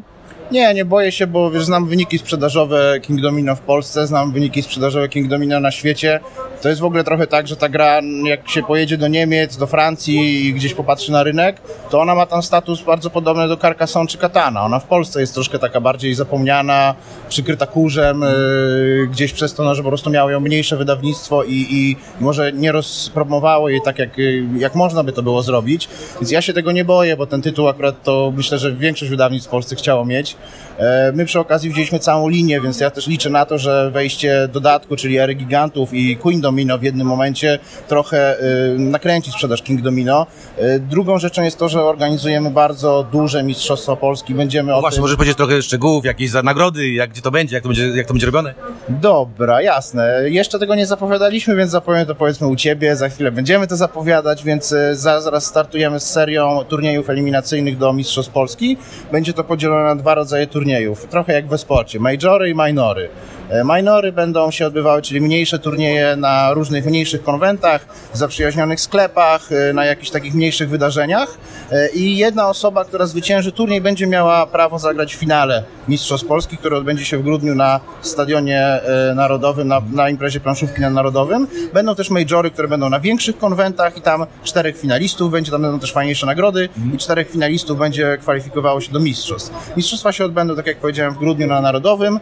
Nie, 0.51 0.73
nie 0.73 0.85
boję 0.85 1.11
się, 1.11 1.27
bo 1.27 1.51
wiesz, 1.51 1.65
znam 1.65 1.85
wyniki 1.85 2.17
sprzedażowe 2.17 2.99
King 3.01 3.21
Domino 3.21 3.55
w 3.55 3.59
Polsce, 3.59 4.07
znam 4.07 4.31
wyniki 4.31 4.61
sprzedażowe 4.61 5.09
King 5.09 5.27
Domino 5.27 5.59
na 5.59 5.71
świecie. 5.71 6.19
To 6.61 6.69
jest 6.69 6.81
w 6.81 6.83
ogóle 6.83 7.03
trochę 7.03 7.27
tak, 7.27 7.47
że 7.47 7.55
ta 7.55 7.69
gra, 7.69 8.01
jak 8.23 8.49
się 8.49 8.63
pojedzie 8.63 8.97
do 8.97 9.07
Niemiec, 9.07 9.57
do 9.57 9.67
Francji 9.67 10.45
i 10.45 10.53
gdzieś 10.53 10.73
popatrzy 10.73 11.11
na 11.11 11.23
rynek, 11.23 11.61
to 11.89 12.01
ona 12.01 12.15
ma 12.15 12.25
tam 12.25 12.43
status 12.43 12.81
bardzo 12.81 13.09
podobny 13.09 13.47
do 13.47 13.57
Carcassonne 13.57 14.07
czy 14.07 14.17
Katana. 14.17 14.63
Ona 14.63 14.79
w 14.79 14.85
Polsce 14.85 15.21
jest 15.21 15.33
troszkę 15.33 15.59
taka 15.59 15.81
bardziej 15.81 16.15
zapomniana, 16.15 16.95
przykryta 17.31 17.67
kurzem, 17.67 18.21
yy, 18.21 19.07
gdzieś 19.11 19.33
przez 19.33 19.53
to, 19.53 19.63
no, 19.63 19.75
że 19.75 19.83
po 19.83 19.89
prostu 19.89 20.09
miało 20.09 20.29
ją 20.29 20.39
mniejsze 20.39 20.77
wydawnictwo 20.77 21.43
i, 21.43 21.67
i 21.69 21.95
może 22.19 22.51
nie 22.51 22.71
rozpromowało 22.71 23.69
jej 23.69 23.81
tak, 23.81 23.99
jak, 23.99 24.09
jak 24.57 24.75
można 24.75 25.03
by 25.03 25.11
to 25.11 25.23
było 25.23 25.41
zrobić. 25.41 25.89
Więc 26.21 26.31
ja 26.31 26.41
się 26.41 26.53
tego 26.53 26.71
nie 26.71 26.85
boję, 26.85 27.17
bo 27.17 27.25
ten 27.25 27.41
tytuł 27.41 27.67
akurat 27.67 28.03
to 28.03 28.33
myślę, 28.35 28.59
że 28.59 28.71
większość 28.71 29.11
wydawnictw 29.11 29.47
w 29.47 29.51
Polsce 29.51 29.75
chciało 29.75 30.05
mieć. 30.05 30.37
E, 30.81 31.11
my 31.15 31.25
przy 31.25 31.39
okazji 31.39 31.69
wzięliśmy 31.69 31.99
całą 31.99 32.29
linię, 32.29 32.61
więc 32.61 32.79
ja 32.79 32.89
też 32.89 33.07
liczę 33.07 33.29
na 33.29 33.45
to, 33.45 33.57
że 33.57 33.91
wejście 33.91 34.47
dodatku, 34.53 34.95
czyli 34.95 35.17
Ery 35.17 35.33
Gigantów 35.33 35.93
i 35.93 36.17
Queen 36.17 36.41
Domino 36.41 36.77
w 36.77 36.83
jednym 36.83 37.07
momencie 37.07 37.59
trochę 37.87 38.39
e, 38.39 38.43
nakręci 38.77 39.31
sprzedaż 39.31 39.61
King 39.61 39.81
Domino. 39.81 40.27
E, 40.57 40.79
drugą 40.79 41.19
rzeczą 41.19 41.43
jest 41.43 41.57
to, 41.57 41.69
że 41.69 41.83
organizujemy 41.83 42.51
bardzo 42.51 43.05
duże 43.11 43.43
Mistrzostwa 43.43 43.95
Polski. 43.95 44.35
Będziemy 44.35 44.75
o 44.75 44.81
Właśnie, 44.81 44.95
tym... 44.95 45.01
możesz 45.01 45.17
powiedzieć 45.17 45.37
trochę 45.37 45.61
szczegółów, 45.61 46.05
jakieś 46.05 46.31
nagrody, 46.43 46.89
jak 46.89 47.09
gdzie 47.09 47.21
to 47.21 47.31
będzie, 47.31 47.55
jak 47.55 47.63
to 47.63 47.69
będzie, 47.69 47.87
jak 47.87 48.07
to 48.07 48.13
będzie 48.13 48.25
robione? 48.25 48.53
Dobra, 48.89 49.61
jasne. 49.61 50.21
Jeszcze 50.25 50.59
tego 50.59 50.75
nie 50.75 50.85
zapowiadaliśmy, 50.85 51.55
więc 51.55 51.71
zapowiem 51.71 52.05
to 52.05 52.15
powiedzmy 52.15 52.47
u 52.47 52.55
Ciebie. 52.55 52.95
Za 52.95 53.09
chwilę 53.09 53.31
będziemy 53.31 53.67
to 53.67 53.75
zapowiadać, 53.75 54.43
więc 54.43 54.75
zaraz 54.93 55.45
startujemy 55.45 55.99
z 55.99 56.09
serią 56.09 56.63
turniejów 56.67 57.09
eliminacyjnych 57.09 57.77
do 57.77 57.93
Mistrzostw 57.93 58.31
Polski. 58.31 58.77
Będzie 59.11 59.33
to 59.33 59.43
podzielone 59.43 59.83
na 59.83 59.95
dwa 59.95 60.15
rodzaje 60.15 60.47
turniejów 60.47 60.70
turniejów, 60.71 61.07
trochę 61.07 61.33
jak 61.33 61.47
we 61.47 61.57
sporcie, 61.57 61.99
majory 61.99 62.49
i 62.49 62.55
minory. 62.55 63.09
E, 63.51 63.63
minory 63.63 64.11
będą 64.11 64.51
się 64.51 64.67
odbywały, 64.67 65.01
czyli 65.01 65.21
mniejsze 65.21 65.59
turnieje 65.59 66.15
na 66.15 66.53
różnych 66.53 66.85
mniejszych 66.85 67.23
konwentach, 67.23 67.85
zaprzyjaźnionych 68.13 68.81
sklepach, 68.81 69.51
e, 69.51 69.73
na 69.73 69.85
jakichś 69.85 70.09
takich 70.09 70.33
mniejszych 70.33 70.69
wydarzeniach 70.69 71.37
e, 71.71 71.89
i 71.89 72.17
jedna 72.17 72.49
osoba, 72.49 72.85
która 72.85 73.05
zwycięży 73.05 73.51
turniej 73.51 73.81
będzie 73.81 74.07
miała 74.07 74.47
prawo 74.47 74.79
zagrać 74.79 75.15
w 75.15 75.19
finale 75.19 75.63
Mistrzostw 75.87 76.27
Polski, 76.27 76.57
który 76.57 76.75
odbędzie 76.75 77.05
się 77.05 77.17
w 77.17 77.23
grudniu 77.23 77.55
na 77.55 77.79
Stadionie 78.01 78.79
Narodowym, 79.15 79.67
na, 79.67 79.81
na 79.91 80.09
imprezie 80.09 80.39
planszówki 80.39 80.81
na 80.81 80.89
Narodowym. 80.89 81.47
Będą 81.73 81.95
też 81.95 82.09
majory, 82.09 82.51
które 82.51 82.67
będą 82.67 82.89
na 82.89 82.99
większych 82.99 83.37
konwentach 83.37 83.97
i 83.97 84.01
tam 84.01 84.25
czterech 84.43 84.77
finalistów 84.77 85.31
będzie, 85.31 85.51
tam 85.51 85.61
będą 85.61 85.79
też 85.79 85.93
fajniejsze 85.93 86.25
nagrody 86.25 86.69
i 86.95 86.97
czterech 86.97 87.29
finalistów 87.29 87.79
będzie 87.79 88.17
kwalifikowało 88.21 88.81
się 88.81 88.91
do 88.91 88.99
mistrzostw. 88.99 89.75
Mistrzostwa 89.77 90.11
się 90.11 90.25
odbędą, 90.25 90.55
tak 90.55 90.67
jak 90.67 90.77
powiedziałem, 90.77 91.13
w 91.13 91.17
grudniu 91.17 91.47
na 91.47 91.61
Narodowym. 91.61 92.19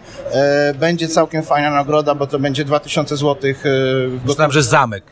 Będzie 0.79 1.07
całkiem 1.19 1.43
fajna 1.43 1.69
nagroda, 1.69 2.15
bo 2.15 2.27
to 2.27 2.39
będzie 2.39 2.65
2000 2.65 3.17
zł. 3.17 3.53
Myślałem, 4.25 4.51
że 4.51 4.63
zamek. 4.63 5.03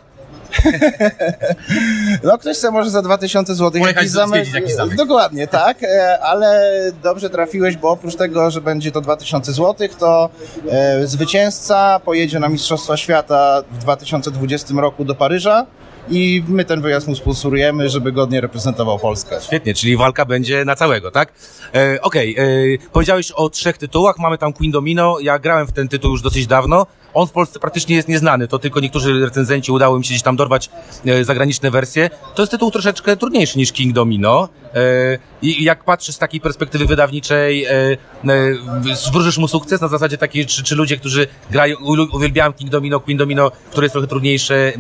no 2.24 2.38
ktoś 2.38 2.58
chce 2.58 2.72
może 2.72 2.90
za 2.90 3.02
2000 3.02 3.56
zł 3.56 3.82
jakiś 3.82 4.10
zamek. 4.10 4.54
jakiś 4.54 4.74
zamek. 4.74 4.96
Dokładnie, 4.96 5.48
tak, 5.48 5.84
e, 5.84 6.20
ale 6.20 6.72
dobrze 7.04 7.30
trafiłeś, 7.30 7.78
bo 7.78 7.90
oprócz 7.90 8.16
tego, 8.16 8.52
że 8.52 8.62
będzie 8.62 8.92
to 8.92 9.02
2000 9.02 9.54
zł, 9.54 9.88
to 10.00 10.30
e, 10.70 11.08
zwycięzca 11.08 12.00
pojedzie 12.00 12.40
na 12.40 12.50
Mistrzostwa 12.50 12.98
Świata 12.98 13.64
w 13.72 13.78
2020 13.78 14.74
roku 14.78 15.06
do 15.06 15.16
Paryża 15.16 15.66
i 16.10 16.44
my 16.48 16.66
ten 16.66 16.82
wyjazd 16.82 17.08
mu 17.08 17.16
sponsorujemy, 17.16 17.90
żeby 17.90 18.12
godnie 18.12 18.42
reprezentował 18.42 19.00
Polskę. 19.00 19.40
Świetnie, 19.42 19.74
czyli 19.74 19.98
walka 19.98 20.26
będzie 20.26 20.66
na 20.66 20.76
całego, 20.76 21.12
tak? 21.12 21.34
E, 21.76 22.02
Okej, 22.02 22.34
okay, 22.34 22.46
e, 22.84 22.90
powiedziałeś 22.92 23.32
o 23.32 23.50
trzech 23.50 23.78
tytułach, 23.78 24.20
mamy 24.20 24.38
tam 24.38 24.54
Queen 24.54 24.72
Domino, 24.72 25.20
ja 25.22 25.40
grałem 25.40 25.68
w 25.68 25.72
ten 25.72 25.88
tytuł 25.88 26.12
już 26.12 26.22
dosyć 26.22 26.48
dawno, 26.48 26.86
on 27.14 27.28
w 27.28 27.32
Polsce 27.32 27.60
praktycznie 27.60 27.96
jest 27.96 28.08
nieznany, 28.08 28.48
to 28.48 28.60
tylko 28.60 28.80
niektórzy 28.80 29.26
recenzenci 29.26 29.72
udało 29.72 29.98
im 29.98 30.04
się 30.04 30.10
gdzieś 30.10 30.22
tam 30.22 30.36
dorwać 30.36 30.70
e, 31.06 31.24
zagraniczne 31.24 31.72
wersje. 31.72 32.10
To 32.36 32.42
jest 32.42 32.52
tytuł 32.52 32.72
troszeczkę 32.72 33.18
trudniejszy 33.18 33.58
niż 33.58 33.72
King 33.72 33.94
Domino. 33.94 34.50
E, 34.76 35.18
I 35.42 35.64
jak 35.64 35.84
patrzysz 35.84 36.16
z 36.16 36.18
takiej 36.18 36.42
perspektywy 36.42 36.86
wydawniczej, 36.86 37.66
e, 37.66 37.98
wróżysz 39.14 39.38
mu 39.38 39.48
sukces 39.48 39.82
na 39.82 39.88
zasadzie 39.88 40.18
takiej, 40.18 40.46
czy, 40.46 40.64
czy 40.64 40.76
ludzie, 40.76 40.98
którzy 40.98 41.28
grają, 41.52 41.76
uwielbiają 42.14 42.54
King 42.54 42.72
Domino, 42.72 43.00
Queen 43.00 43.18
Domino, 43.18 43.52
które 43.72 43.86
jest 43.86 43.94
trochę 43.94 44.08
trudniejsze, 44.08 44.74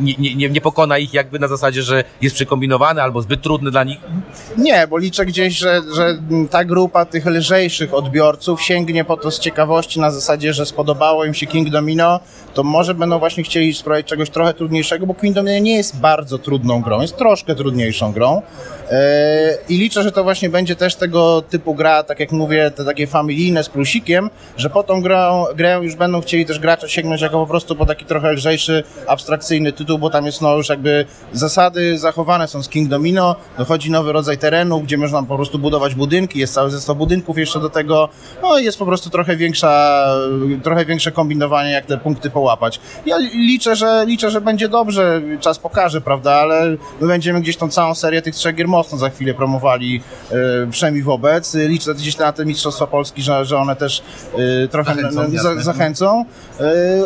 nie, 0.00 0.34
nie, 0.36 0.50
nie 0.50 0.60
pokona 0.60 0.98
ich 0.98 1.14
jakby 1.14 1.38
na 1.38 1.48
zasadzie, 1.48 1.82
że 1.82 2.04
jest 2.20 2.34
przekombinowany 2.34 3.02
albo 3.02 3.22
zbyt 3.22 3.42
trudny 3.42 3.70
dla 3.70 3.84
nich? 3.84 3.98
Nie, 4.58 4.86
bo 4.86 4.98
liczę 4.98 5.26
gdzieś, 5.26 5.58
że, 5.58 5.82
że 5.94 6.18
ta 6.50 6.64
grupa 6.64 7.04
tych 7.04 7.26
lżejszych 7.26 7.94
odbiorców 7.94 8.62
sięgnie 8.62 9.04
po 9.04 9.16
to 9.16 9.30
z 9.30 9.40
ciekawości 9.40 10.00
na 10.00 10.10
zasadzie, 10.10 10.52
że 10.52 10.66
spodobało 10.66 11.24
im 11.24 11.34
się 11.34 11.46
King 11.46 11.70
Domino, 11.70 12.20
to 12.54 12.62
może 12.62 12.94
będą 12.94 13.18
właśnie 13.18 13.44
chcieli 13.44 13.74
spróbować 13.74 14.06
czegoś 14.06 14.30
trochę 14.30 14.54
trudniejszego, 14.54 15.06
bo 15.06 15.14
Queen 15.14 15.34
Domino 15.34 15.58
nie 15.58 15.76
jest 15.76 16.00
bardzo 16.00 16.38
trudną 16.38 16.82
grą, 16.82 17.00
jest 17.00 17.16
troszkę 17.16 17.54
trudniejszą 17.54 18.12
grą. 18.12 18.42
E, 18.90 19.23
I 19.68 19.78
liczę, 19.78 20.02
że 20.02 20.12
to 20.12 20.24
właśnie 20.24 20.50
będzie 20.50 20.76
też 20.76 20.94
tego 20.94 21.42
typu 21.42 21.74
gra, 21.74 22.02
tak 22.02 22.20
jak 22.20 22.32
mówię, 22.32 22.70
te 22.70 22.84
takie 22.84 23.06
familijne 23.06 23.64
z 23.64 23.68
plusikiem, 23.68 24.30
że 24.56 24.70
po 24.70 24.82
tą 24.82 25.02
grę, 25.02 25.30
grę 25.56 25.78
już 25.82 25.96
będą 25.96 26.20
chcieli 26.20 26.46
też 26.46 26.58
gracze 26.58 26.88
sięgnąć 26.88 27.20
jako 27.20 27.40
po 27.40 27.46
prostu 27.46 27.76
po 27.76 27.86
taki 27.86 28.04
trochę 28.04 28.32
lżejszy, 28.32 28.84
abstrakcyjny 29.06 29.72
tytuł, 29.72 29.98
bo 29.98 30.10
tam 30.10 30.26
jest 30.26 30.42
no 30.42 30.56
już 30.56 30.68
jakby 30.68 31.04
zasady 31.32 31.98
zachowane 31.98 32.48
są 32.48 32.62
z 32.62 32.68
King 32.68 32.88
Domino, 32.88 33.36
dochodzi 33.58 33.90
nowy 33.90 34.12
rodzaj 34.12 34.38
terenu, 34.38 34.80
gdzie 34.80 34.98
można 34.98 35.22
po 35.22 35.36
prostu 35.36 35.58
budować 35.58 35.94
budynki, 35.94 36.38
jest 36.38 36.54
cały 36.54 36.70
zestaw 36.70 36.96
budynków 36.96 37.38
jeszcze 37.38 37.60
do 37.60 37.70
tego, 37.70 38.08
no 38.42 38.58
jest 38.58 38.78
po 38.78 38.86
prostu 38.86 39.10
trochę 39.10 39.36
większa, 39.36 40.04
trochę 40.62 40.84
większe 40.84 41.12
kombinowanie, 41.12 41.70
jak 41.70 41.86
te 41.86 41.98
punkty 41.98 42.30
połapać. 42.30 42.80
Ja 43.06 43.18
liczę, 43.34 43.76
że 43.76 44.04
liczę, 44.06 44.30
że 44.30 44.40
będzie 44.40 44.68
dobrze, 44.68 45.22
czas 45.40 45.58
pokaże, 45.58 46.00
prawda, 46.00 46.32
ale 46.32 46.76
my 47.00 47.06
będziemy 47.06 47.40
gdzieś 47.40 47.56
tą 47.56 47.68
całą 47.68 47.94
serię 47.94 48.22
tych 48.22 48.34
trzech 48.34 48.54
gier 48.54 48.68
mocno 48.68 48.98
za 48.98 49.10
chwilę 49.14 49.34
promowali, 49.34 50.02
e, 50.30 50.34
przynajmniej 50.70 51.04
wobec. 51.04 51.54
Liczę 51.54 51.94
gdzieś 51.94 52.18
na 52.18 52.32
te 52.32 52.46
Mistrzostwa 52.46 52.86
Polski, 52.86 53.22
że, 53.22 53.44
że 53.44 53.56
one 53.56 53.76
też 53.76 54.02
e, 54.64 54.68
trochę 54.68 54.94
zachęcą. 54.94 55.38
za, 55.42 55.62
zachęcą. 55.62 56.24
E, 56.60 56.64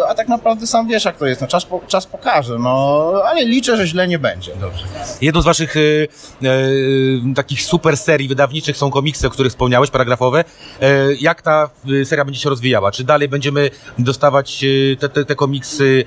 a 0.09 0.15
tak 0.15 0.29
naprawdę 0.29 0.67
sam 0.67 0.89
wiesz, 0.89 1.05
jak 1.05 1.17
to 1.17 1.27
jest. 1.27 1.41
No, 1.41 1.47
czas, 1.47 1.65
po, 1.65 1.81
czas 1.87 2.07
pokaże, 2.07 2.59
no, 2.59 3.13
ale 3.27 3.45
liczę, 3.45 3.77
że 3.77 3.87
źle 3.87 4.09
nie 4.09 4.19
będzie. 4.19 4.57
Dobrze. 4.57 4.85
Jedną 5.21 5.43
z 5.43 5.45
waszych 5.45 5.77
e, 5.77 5.81
e, 5.81 7.35
takich 7.35 7.63
super 7.63 7.97
serii 7.97 8.29
wydawniczych 8.29 8.77
są 8.77 8.91
komiksy, 8.91 9.27
o 9.27 9.31
których 9.31 9.53
wspomniałeś, 9.53 9.91
paragrafowe. 9.91 10.45
E, 10.81 11.15
jak 11.15 11.43
ta 11.43 11.71
seria 12.05 12.25
będzie 12.25 12.41
się 12.41 12.51
rozwijała? 12.51 12.93
Czy 12.93 13.05
dalej 13.05 13.29
będziemy 13.29 13.71
dostawać 13.99 14.65
te, 14.99 15.09
te, 15.09 15.25
te 15.25 15.35
komiksy? 15.35 16.05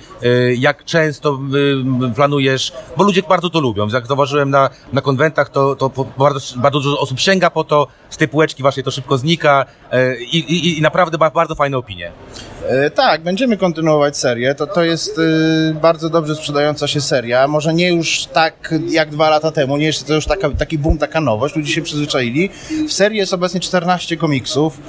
Jak 0.57 0.85
często 0.85 1.39
planujesz? 2.15 2.73
Bo 2.97 3.03
ludzie 3.03 3.21
bardzo 3.29 3.49
to 3.49 3.59
lubią. 3.59 3.87
Jak 3.87 4.07
zauważyłem 4.07 4.49
na, 4.49 4.69
na 4.93 5.01
konwentach, 5.01 5.49
to, 5.49 5.75
to 5.75 5.89
bardzo, 6.17 6.39
bardzo 6.59 6.79
dużo 6.79 6.99
osób 6.99 7.19
sięga 7.19 7.49
po 7.49 7.63
to, 7.63 7.87
z 8.09 8.17
tej 8.17 8.27
półeczki 8.27 8.63
waszej 8.63 8.83
to 8.83 8.91
szybko 8.91 9.17
znika 9.17 9.65
i, 10.19 10.37
i, 10.37 10.77
i 10.77 10.81
naprawdę 10.81 11.17
bardzo 11.17 11.55
fajne 11.55 11.77
opinie. 11.77 12.11
E, 12.69 12.89
tak, 12.89 13.21
będziemy 13.21 13.57
kontynuować 13.57 14.17
serię. 14.17 14.55
To, 14.55 14.67
to 14.67 14.83
jest 14.83 15.17
y, 15.17 15.73
bardzo 15.81 16.09
dobrze 16.09 16.35
sprzedająca 16.35 16.87
się 16.87 17.01
seria. 17.01 17.47
Może 17.47 17.73
nie 17.73 17.89
już 17.89 18.25
tak 18.25 18.73
jak 18.89 19.09
dwa 19.09 19.29
lata 19.29 19.51
temu, 19.51 19.77
nie 19.77 19.85
jeszcze 19.85 20.05
to 20.05 20.13
już 20.13 20.25
taka, 20.25 20.49
taki 20.49 20.77
boom, 20.77 20.97
taka 20.97 21.21
nowość. 21.21 21.55
Ludzie 21.55 21.73
się 21.73 21.81
przyzwyczaili. 21.81 22.49
W 22.87 22.93
serii 22.93 23.17
jest 23.17 23.33
obecnie 23.33 23.59
14 23.59 24.17
komiksów. 24.17 24.77
Y, 24.77 24.79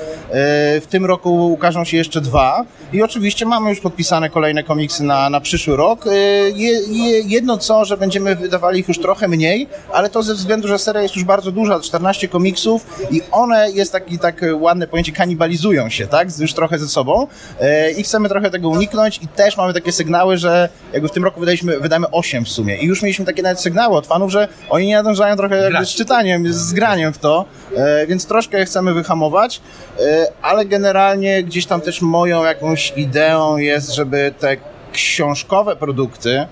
w 0.81 0.87
tym 0.91 1.07
roku 1.07 1.53
ukażą 1.53 1.85
się 1.85 1.97
jeszcze 1.97 2.21
dwa. 2.21 2.65
I 2.93 3.03
oczywiście 3.03 3.47
mamy 3.47 3.71
już 3.71 3.81
podpisane 3.81 4.31
kolejne 4.31 4.63
komiksy 4.65 5.05
na, 5.05 5.31
na 5.31 5.41
przyszły 5.41 5.77
rok. 5.77 6.07
Y, 6.07 6.11
je, 6.57 6.81
je, 6.89 7.21
jedno 7.21 7.59
co, 7.59 7.85
że 7.85 7.97
będziemy 7.97 8.37
wydawali 8.37 8.81
ich 8.81 8.89
już 8.89 8.99
trochę 8.99 9.29
mniej, 9.29 9.69
ale 9.93 10.09
to 10.09 10.23
ze 10.23 10.35
względu, 10.35 10.69
że 10.69 10.79
seria 10.79 11.03
jest 11.03 11.17
już 11.17 11.25
bardzo 11.25 11.53
duża, 11.53 11.81
14 11.81 12.29
komiksów 12.29 12.87
i 13.11 13.23
one 13.31 13.71
jest 13.71 13.93
taki 13.93 14.19
tak 14.19 14.45
ładne 14.55 14.87
pojęcie, 14.87 15.13
kanibalizują 15.13 15.91
się, 15.91 16.07
tak? 16.07 16.29
Już 16.39 16.53
trochę 16.53 16.79
ze 16.79 16.89
sobą. 16.89 17.27
E, 17.63 17.91
i 17.91 18.03
chcemy 18.03 18.29
trochę 18.29 18.51
tego 18.51 18.69
uniknąć 18.69 19.21
i 19.23 19.29
też 19.29 19.57
mamy 19.57 19.75
takie 19.75 19.93
sygnały, 19.93 20.39
że 20.39 20.69
jakby 20.93 21.09
w 21.09 21.13
tym 21.13 21.25
roku 21.25 21.41
wydaliśmy, 21.41 21.81
wydamy 21.81 22.07
8 22.11 22.45
w 22.45 22.49
sumie. 22.49 22.77
I 22.77 22.87
już 22.87 23.03
mieliśmy 23.03 23.25
takie 23.25 23.43
nawet 23.43 23.61
sygnały 23.61 23.97
od 23.97 24.07
fanów, 24.07 24.33
że 24.33 24.49
oni 24.71 24.87
nie 24.87 24.97
nadążają 24.97 25.37
trochę 25.37 25.57
jakby 25.57 25.87
z 25.87 25.89
czytaniem, 25.89 26.53
z 26.53 26.73
graniem 26.73 27.13
w 27.13 27.19
to, 27.19 27.45
e, 27.77 28.07
więc 28.07 28.27
troszkę 28.27 28.65
chcemy 28.65 28.95
wyhamować, 28.95 29.61
e, 30.01 30.27
ale 30.43 30.65
generalnie 30.65 31.43
gdzieś 31.43 31.67
tam 31.67 31.81
też 31.81 32.03
moją 32.03 32.45
jakąś 32.45 32.93
ideą 32.97 33.57
jest, 33.57 33.95
żeby 33.95 34.35
te 34.39 34.57
książkowe 34.93 35.77
produkty, 35.77 36.47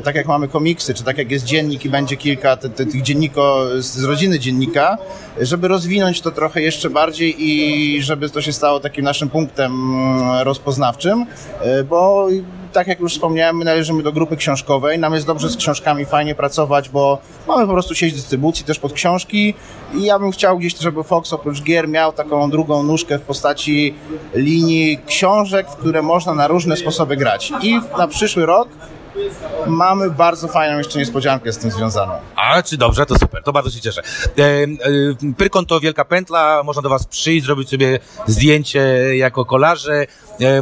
tak 0.00 0.14
jak 0.14 0.26
mamy 0.26 0.48
komiksy, 0.48 0.94
czy 0.94 1.04
tak 1.04 1.18
jak 1.18 1.30
jest 1.30 1.44
dziennik 1.44 1.84
i 1.84 1.90
będzie 1.90 2.16
kilka 2.16 2.56
tych 2.56 3.02
dzienniko 3.02 3.66
z 3.78 4.04
rodziny 4.04 4.38
dziennika, 4.38 4.98
żeby 5.40 5.68
rozwinąć 5.68 6.20
to 6.20 6.30
trochę 6.30 6.62
jeszcze 6.62 6.90
bardziej 6.90 7.34
i 7.38 8.02
żeby 8.02 8.30
to 8.30 8.42
się 8.42 8.52
stało 8.52 8.80
takim 8.80 9.04
naszym 9.04 9.28
punktem 9.28 9.72
mm, 9.72 10.42
rozpoznawczym, 10.42 11.26
e, 11.60 11.84
bo 11.84 12.28
tak 12.72 12.86
jak 12.86 13.00
już 13.00 13.12
wspomniałem, 13.12 13.56
my 13.56 13.64
należymy 13.64 14.02
do 14.02 14.12
grupy 14.12 14.36
książkowej. 14.36 14.98
Nam 14.98 15.14
jest 15.14 15.26
dobrze 15.26 15.48
z 15.48 15.56
książkami, 15.56 16.04
fajnie 16.04 16.34
pracować, 16.34 16.88
bo 16.88 17.18
mamy 17.48 17.66
po 17.66 17.72
prostu 17.72 17.94
sieć 17.94 18.14
dystrybucji 18.14 18.64
też 18.64 18.78
pod 18.78 18.92
książki 18.92 19.54
i 19.94 20.02
ja 20.02 20.18
bym 20.18 20.30
chciał 20.30 20.58
gdzieś, 20.58 20.78
żeby 20.78 21.04
Fox 21.04 21.32
oprócz 21.32 21.62
gier 21.62 21.88
miał 21.88 22.12
taką 22.12 22.50
drugą 22.50 22.82
nóżkę 22.82 23.18
w 23.18 23.22
postaci 23.22 23.94
linii 24.34 24.98
książek, 25.06 25.70
w 25.70 25.76
które 25.76 26.02
można 26.02 26.34
na 26.34 26.48
różne 26.48 26.76
sposoby 26.76 27.16
grać. 27.16 27.52
I 27.62 27.80
na 27.98 28.08
przyszły 28.08 28.46
rok 28.46 28.68
mamy 29.66 30.10
bardzo 30.10 30.48
fajną 30.48 30.78
jeszcze 30.78 30.98
niespodziankę 30.98 31.52
z 31.52 31.58
tym 31.58 31.70
związaną. 31.70 32.12
A, 32.36 32.62
czy 32.62 32.76
dobrze, 32.76 33.06
to 33.06 33.18
super, 33.18 33.42
to 33.42 33.52
bardzo 33.52 33.70
się 33.70 33.80
cieszę. 33.80 34.02
E, 34.38 34.42
e, 34.42 34.66
Pyrkon 35.36 35.66
to 35.66 35.80
wielka 35.80 36.04
pętla, 36.04 36.62
można 36.62 36.82
do 36.82 36.88
was 36.88 37.06
przyjść, 37.06 37.46
zrobić 37.46 37.70
sobie 37.70 37.98
zdjęcie 38.26 39.16
jako 39.16 39.44
kolarze, 39.44 40.06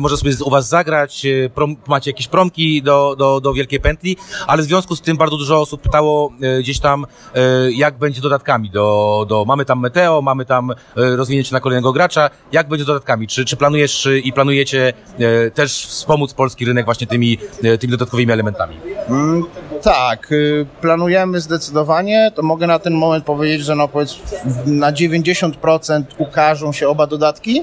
może 0.00 0.16
sobie 0.16 0.32
u 0.44 0.50
was 0.50 0.68
zagrać, 0.68 1.26
e, 1.26 1.50
prom, 1.50 1.76
macie 1.88 2.10
jakieś 2.10 2.28
promki 2.28 2.82
do, 2.82 3.16
do, 3.18 3.40
do 3.40 3.52
wielkiej 3.52 3.80
pętli, 3.80 4.16
ale 4.46 4.62
w 4.62 4.66
związku 4.66 4.96
z 4.96 5.00
tym 5.00 5.16
bardzo 5.16 5.36
dużo 5.36 5.60
osób 5.60 5.80
pytało 5.80 6.32
e, 6.42 6.60
gdzieś 6.60 6.80
tam, 6.80 7.06
e, 7.34 7.72
jak 7.72 7.98
będzie 7.98 8.20
dodatkami 8.20 8.70
do, 8.70 9.26
do, 9.28 9.44
mamy 9.44 9.64
tam 9.64 9.80
Meteo, 9.80 10.22
mamy 10.22 10.44
tam 10.44 10.70
e, 10.70 10.74
rozwinięcie 10.96 11.54
na 11.54 11.60
kolejnego 11.60 11.92
gracza, 11.92 12.30
jak 12.52 12.68
będzie 12.68 12.84
dodatkami? 12.84 13.26
Czy, 13.26 13.44
czy 13.44 13.56
planujesz 13.56 14.06
e, 14.06 14.18
i 14.18 14.32
planujecie 14.32 14.92
e, 15.18 15.50
też 15.50 15.86
wspomóc 15.86 16.34
polski 16.34 16.64
rynek 16.64 16.84
właśnie 16.84 17.06
tymi, 17.06 17.38
e, 17.62 17.78
tymi 17.78 17.90
dodatkowymi 17.90 18.32
elementami? 18.32 18.76
Mm, 19.08 19.44
tak, 19.82 20.32
y, 20.32 20.66
planujemy 20.80 21.40
zdecydowanie. 21.40 22.32
To 22.34 22.42
mogę 22.42 22.66
na 22.66 22.78
ten 22.78 22.94
moment 22.94 23.24
powiedzieć, 23.24 23.66
że 23.66 23.74
no 23.74 23.88
powiedz, 23.88 24.18
na 24.66 24.92
90% 24.92 26.02
ukażą 26.18 26.72
się 26.72 26.88
oba 26.88 27.06
dodatki. 27.06 27.62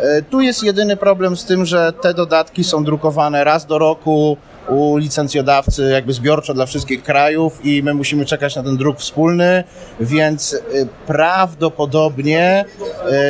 Y, 0.00 0.22
Tu 0.30 0.40
jest 0.40 0.62
jedyny 0.62 0.96
problem 0.96 1.36
z 1.36 1.44
tym, 1.44 1.64
że 1.64 1.92
te 1.92 2.14
dodatki 2.14 2.64
są 2.64 2.84
drukowane 2.84 3.44
raz 3.44 3.66
do 3.66 3.78
roku 3.78 4.36
u 4.68 4.96
licencjodawcy 4.96 5.90
jakby 5.92 6.12
zbiorczo 6.12 6.54
dla 6.54 6.66
wszystkich 6.66 7.02
krajów 7.02 7.60
i 7.64 7.82
my 7.82 7.94
musimy 7.94 8.24
czekać 8.24 8.56
na 8.56 8.62
ten 8.62 8.76
druk 8.76 8.98
wspólny, 8.98 9.64
więc 10.00 10.52
y, 10.52 10.88
prawdopodobnie 11.06 12.64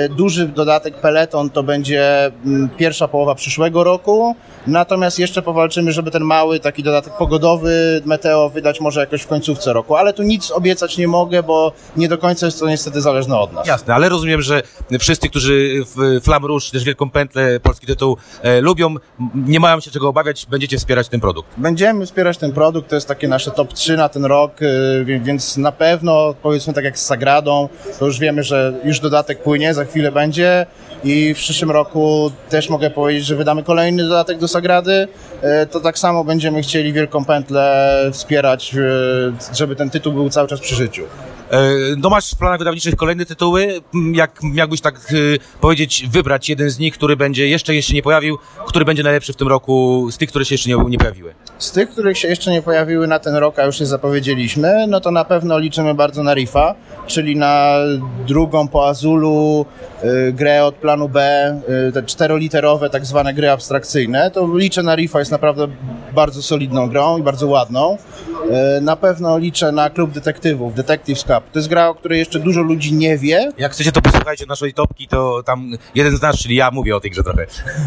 y, 0.05 0.09
duży 0.09 0.49
dodatek 0.49 1.01
Peloton 1.01 1.51
to 1.51 1.63
będzie 1.63 2.27
mm, 2.27 2.69
pierwsza 2.77 3.09
połowa 3.09 3.35
przyszłego 3.35 3.85
roku, 3.85 4.37
natomiast 4.67 5.19
jeszcze 5.19 5.43
powalczymy, 5.43 5.93
żeby 5.93 6.11
ten 6.11 6.23
mały 6.23 6.61
taki 6.61 6.83
dodatek 6.83 7.13
pogodowy 7.13 8.03
Meteo 8.05 8.51
wydać 8.51 8.81
może 8.81 9.01
jakoś 9.01 9.23
w 9.23 9.27
końcówce 9.27 9.73
roku, 9.73 9.97
ale 9.97 10.13
tu 10.13 10.23
nic 10.23 10.51
obiecać 10.51 10.99
nie 10.99 11.09
mogę, 11.09 11.43
bo 11.43 11.73
nie 11.97 12.09
do 12.09 12.19
końca 12.19 12.47
jest 12.47 12.61
to 12.61 12.69
niestety 12.69 13.01
zależne 13.01 13.39
od 13.39 13.53
nas. 13.53 13.67
Jasne, 13.67 13.95
ale 13.95 14.09
rozumiem, 14.09 14.43
że 14.43 14.63
wszyscy, 15.01 15.29
którzy 15.29 15.85
w 15.97 16.25
Flam 16.25 16.45
Rouge, 16.45 16.71
też 16.73 16.85
Wielką 16.85 17.11
Pętlę, 17.11 17.61
polski 17.61 17.87
tytuł 17.87 18.17
e, 18.43 18.61
lubią, 18.61 18.95
nie 19.35 19.61
mają 19.61 19.81
się 19.81 19.91
czego 19.91 20.09
obawiać, 20.09 20.47
będziecie 20.51 20.79
wspierać 20.79 21.09
ten 21.09 21.21
produkt. 21.35 21.53
Będziemy 21.57 22.07
wspierać 22.07 22.39
ten 22.39 22.53
produkt, 22.53 22.89
to 22.89 22.95
jest 22.95 23.09
takie 23.09 23.29
nasze 23.29 23.51
top 23.51 23.73
3 23.73 23.97
na 23.97 24.09
ten 24.09 24.25
rok, 24.25 24.63
y, 24.63 25.21
więc 25.25 25.57
na 25.57 25.73
pewno, 25.73 26.35
powiedzmy 26.43 26.73
tak 26.73 26.85
jak 26.85 26.99
z 26.99 27.07
Sagradą, 27.07 27.69
to 27.99 28.07
już 28.07 28.19
wiemy, 28.19 28.43
że 28.43 28.73
już 28.85 29.01
dodatek 29.01 29.43
płynie, 29.43 29.75
za 29.75 29.85
chwilę 29.85 30.13
będzie 30.13 30.67
i 31.05 31.35
w 31.35 31.37
przyszłym 31.37 31.71
roku 31.71 32.31
też 32.49 32.69
mogę 32.69 32.91
powiedzieć, 32.91 33.27
że 33.27 33.37
wydamy 33.37 33.63
kolejny 33.63 34.03
dodatek 34.03 34.39
do 34.39 34.49
Sagrady, 34.49 35.09
Y, 35.45 35.67
to 35.67 35.81
tak 35.81 35.99
samo 35.99 36.25
będziemy 36.25 36.63
chcieli 36.63 36.93
Wielką 36.93 37.25
Pętlę 37.25 37.97
wspierać, 38.13 38.75
y, 38.75 39.55
żeby 39.55 39.77
ten 39.77 39.91
tytuł 39.91 40.13
był 40.13 40.31
cały 40.31 40.49
czas 40.49 40.61
przy 40.61 40.75
życiu. 40.75 41.05
E, 41.53 41.59
No 41.97 42.11
masz 42.11 42.31
w 42.31 42.37
planach 42.39 42.59
wydawniczych 42.59 42.97
kolejne 42.97 43.27
tytuły, 43.27 43.81
M, 43.95 44.15
jak 44.15 44.41
miałbyś 44.43 44.81
tak 44.81 45.13
y, 45.13 45.39
powiedzieć, 45.61 46.05
wybrać 46.11 46.49
jeden 46.49 46.71
z 46.71 46.79
nich, 46.79 46.95
który 46.95 47.17
będzie 47.17 47.49
jeszcze 47.49 47.75
jeszcze 47.75 47.95
nie 47.95 48.03
pojawił, 48.03 48.39
który 48.67 48.85
będzie 48.85 49.03
najlepszy 49.03 49.33
w 49.33 49.37
tym 49.37 49.49
roku 49.49 50.09
z 50.11 50.19
tych, 50.19 50.29
które 50.29 50.45
się 50.45 50.55
jeszcze 50.55 50.71
nie, 50.71 50.77
nie 50.89 50.99
pojawiły. 50.99 51.35
Z 51.59 51.73
tych, 51.73 51.91
których 51.91 52.19
się 52.19 52.29
jeszcze 52.29 52.51
nie 52.51 52.63
pojawiły 52.63 53.07
na 53.07 53.19
ten 53.19 53.35
rok, 53.35 53.59
a 53.59 53.65
już 53.65 53.81
je 53.81 53.87
zapowiedzieliśmy, 53.87 54.87
no 54.89 55.01
to 55.01 55.11
na 55.11 55.25
pewno 55.25 55.59
liczymy 55.59 55.95
bardzo 55.95 56.23
na 56.23 56.35
Rifa, 56.35 56.75
czyli 57.07 57.37
na 57.37 57.77
drugą 58.27 58.69
po 58.69 58.89
Azulu 58.89 59.67
y, 60.05 60.33
grę 60.33 60.65
od 60.65 60.75
planu 60.75 61.09
B, 61.09 61.61
y, 61.89 61.93
te 61.93 62.03
czteroliterowe 62.03 62.91
tak 62.91 63.07
zwane 63.07 63.35
gry 63.35 63.51
abstrakcyjne. 63.51 64.31
To 64.31 64.57
liczę 64.57 64.83
na 64.83 64.95
Rifa, 64.95 65.19
jest 65.19 65.31
naprawdę 65.31 65.69
bardzo 66.15 66.43
solidną 66.43 66.89
grą 66.89 67.19
i 67.19 67.23
bardzo 67.23 67.47
ładną. 67.47 67.99
Y, 68.79 68.81
na 68.81 68.97
pewno 68.97 69.39
liczę 69.39 69.73
na 69.73 69.91
Klub 69.91 70.11
Detektywów, 70.11 70.75
Detectives 70.75 71.25
Cup. 71.25 71.51
To 71.53 71.59
jest 71.59 71.69
gra, 71.69 71.89
o 71.89 71.95
której 71.95 72.19
jeszcze 72.19 72.39
dużo 72.39 72.63
ludzi 72.63 72.93
nie 72.95 73.19
wie. 73.19 73.53
Jak 73.59 73.73
chcecie, 73.73 73.93
to 73.93 74.03
posłuchajcie 74.03 74.47
naszej 74.47 74.75
topki, 74.75 75.09
to 75.09 75.43
tam 75.43 75.71
jeden 75.95 76.17
z 76.17 76.23
nas, 76.23 76.37
czyli 76.37 76.57
ja, 76.57 76.71
mówię 76.71 76.97
o 76.97 77.01
tej 77.01 77.11
grze 77.11 77.23
trochę. 77.23 77.47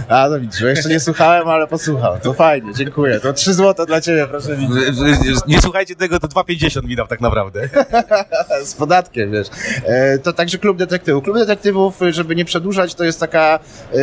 A, 0.09 0.29
to 0.29 0.39
widzisz, 0.39 0.61
jeszcze 0.61 0.89
nie 0.89 0.99
słuchałem, 0.99 1.47
ale 1.47 1.67
posłucham. 1.67 2.19
To 2.19 2.33
fajnie, 2.33 2.73
dziękuję. 2.73 3.19
To 3.19 3.33
3 3.33 3.53
zł 3.53 3.85
dla 3.85 4.01
Ciebie, 4.01 4.27
proszę 4.27 4.55
widzieć. 4.55 5.39
Nie 5.47 5.61
słuchajcie 5.61 5.95
tego, 5.95 6.19
to 6.19 6.27
2,50 6.27 6.83
mi 6.83 6.95
tak 7.09 7.21
naprawdę. 7.21 7.69
z 8.65 8.73
podatkiem, 8.73 9.04
wiesz. 9.13 9.47
E, 9.85 10.17
To 10.17 10.33
także 10.33 10.57
Klub 10.57 10.77
Detektywów. 10.77 11.23
Klub 11.23 11.37
Detektywów, 11.37 12.01
y, 12.01 12.13
żeby 12.13 12.35
nie 12.35 12.45
przedłużać, 12.45 12.95
to 12.95 13.03
jest 13.03 13.19
taka 13.19 13.59
e, 13.93 13.97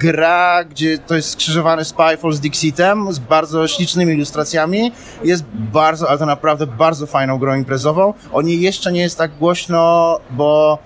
gra, 0.00 0.64
gdzie 0.64 0.98
to 0.98 1.14
jest 1.14 1.30
skrzyżowany 1.30 1.84
Spyfall 1.84 2.32
z 2.32 2.40
Dixitem, 2.40 3.12
z 3.12 3.18
bardzo 3.18 3.68
ślicznymi 3.68 4.12
ilustracjami. 4.14 4.92
Jest 5.24 5.44
bardzo, 5.52 6.08
ale 6.08 6.18
to 6.18 6.26
naprawdę 6.26 6.66
bardzo 6.66 7.06
fajną 7.06 7.38
grą 7.38 7.54
imprezową. 7.54 8.14
O 8.32 8.42
niej 8.42 8.60
jeszcze 8.60 8.92
nie 8.92 9.00
jest 9.00 9.18
tak 9.18 9.30
głośno, 9.38 10.20
bo 10.30 10.78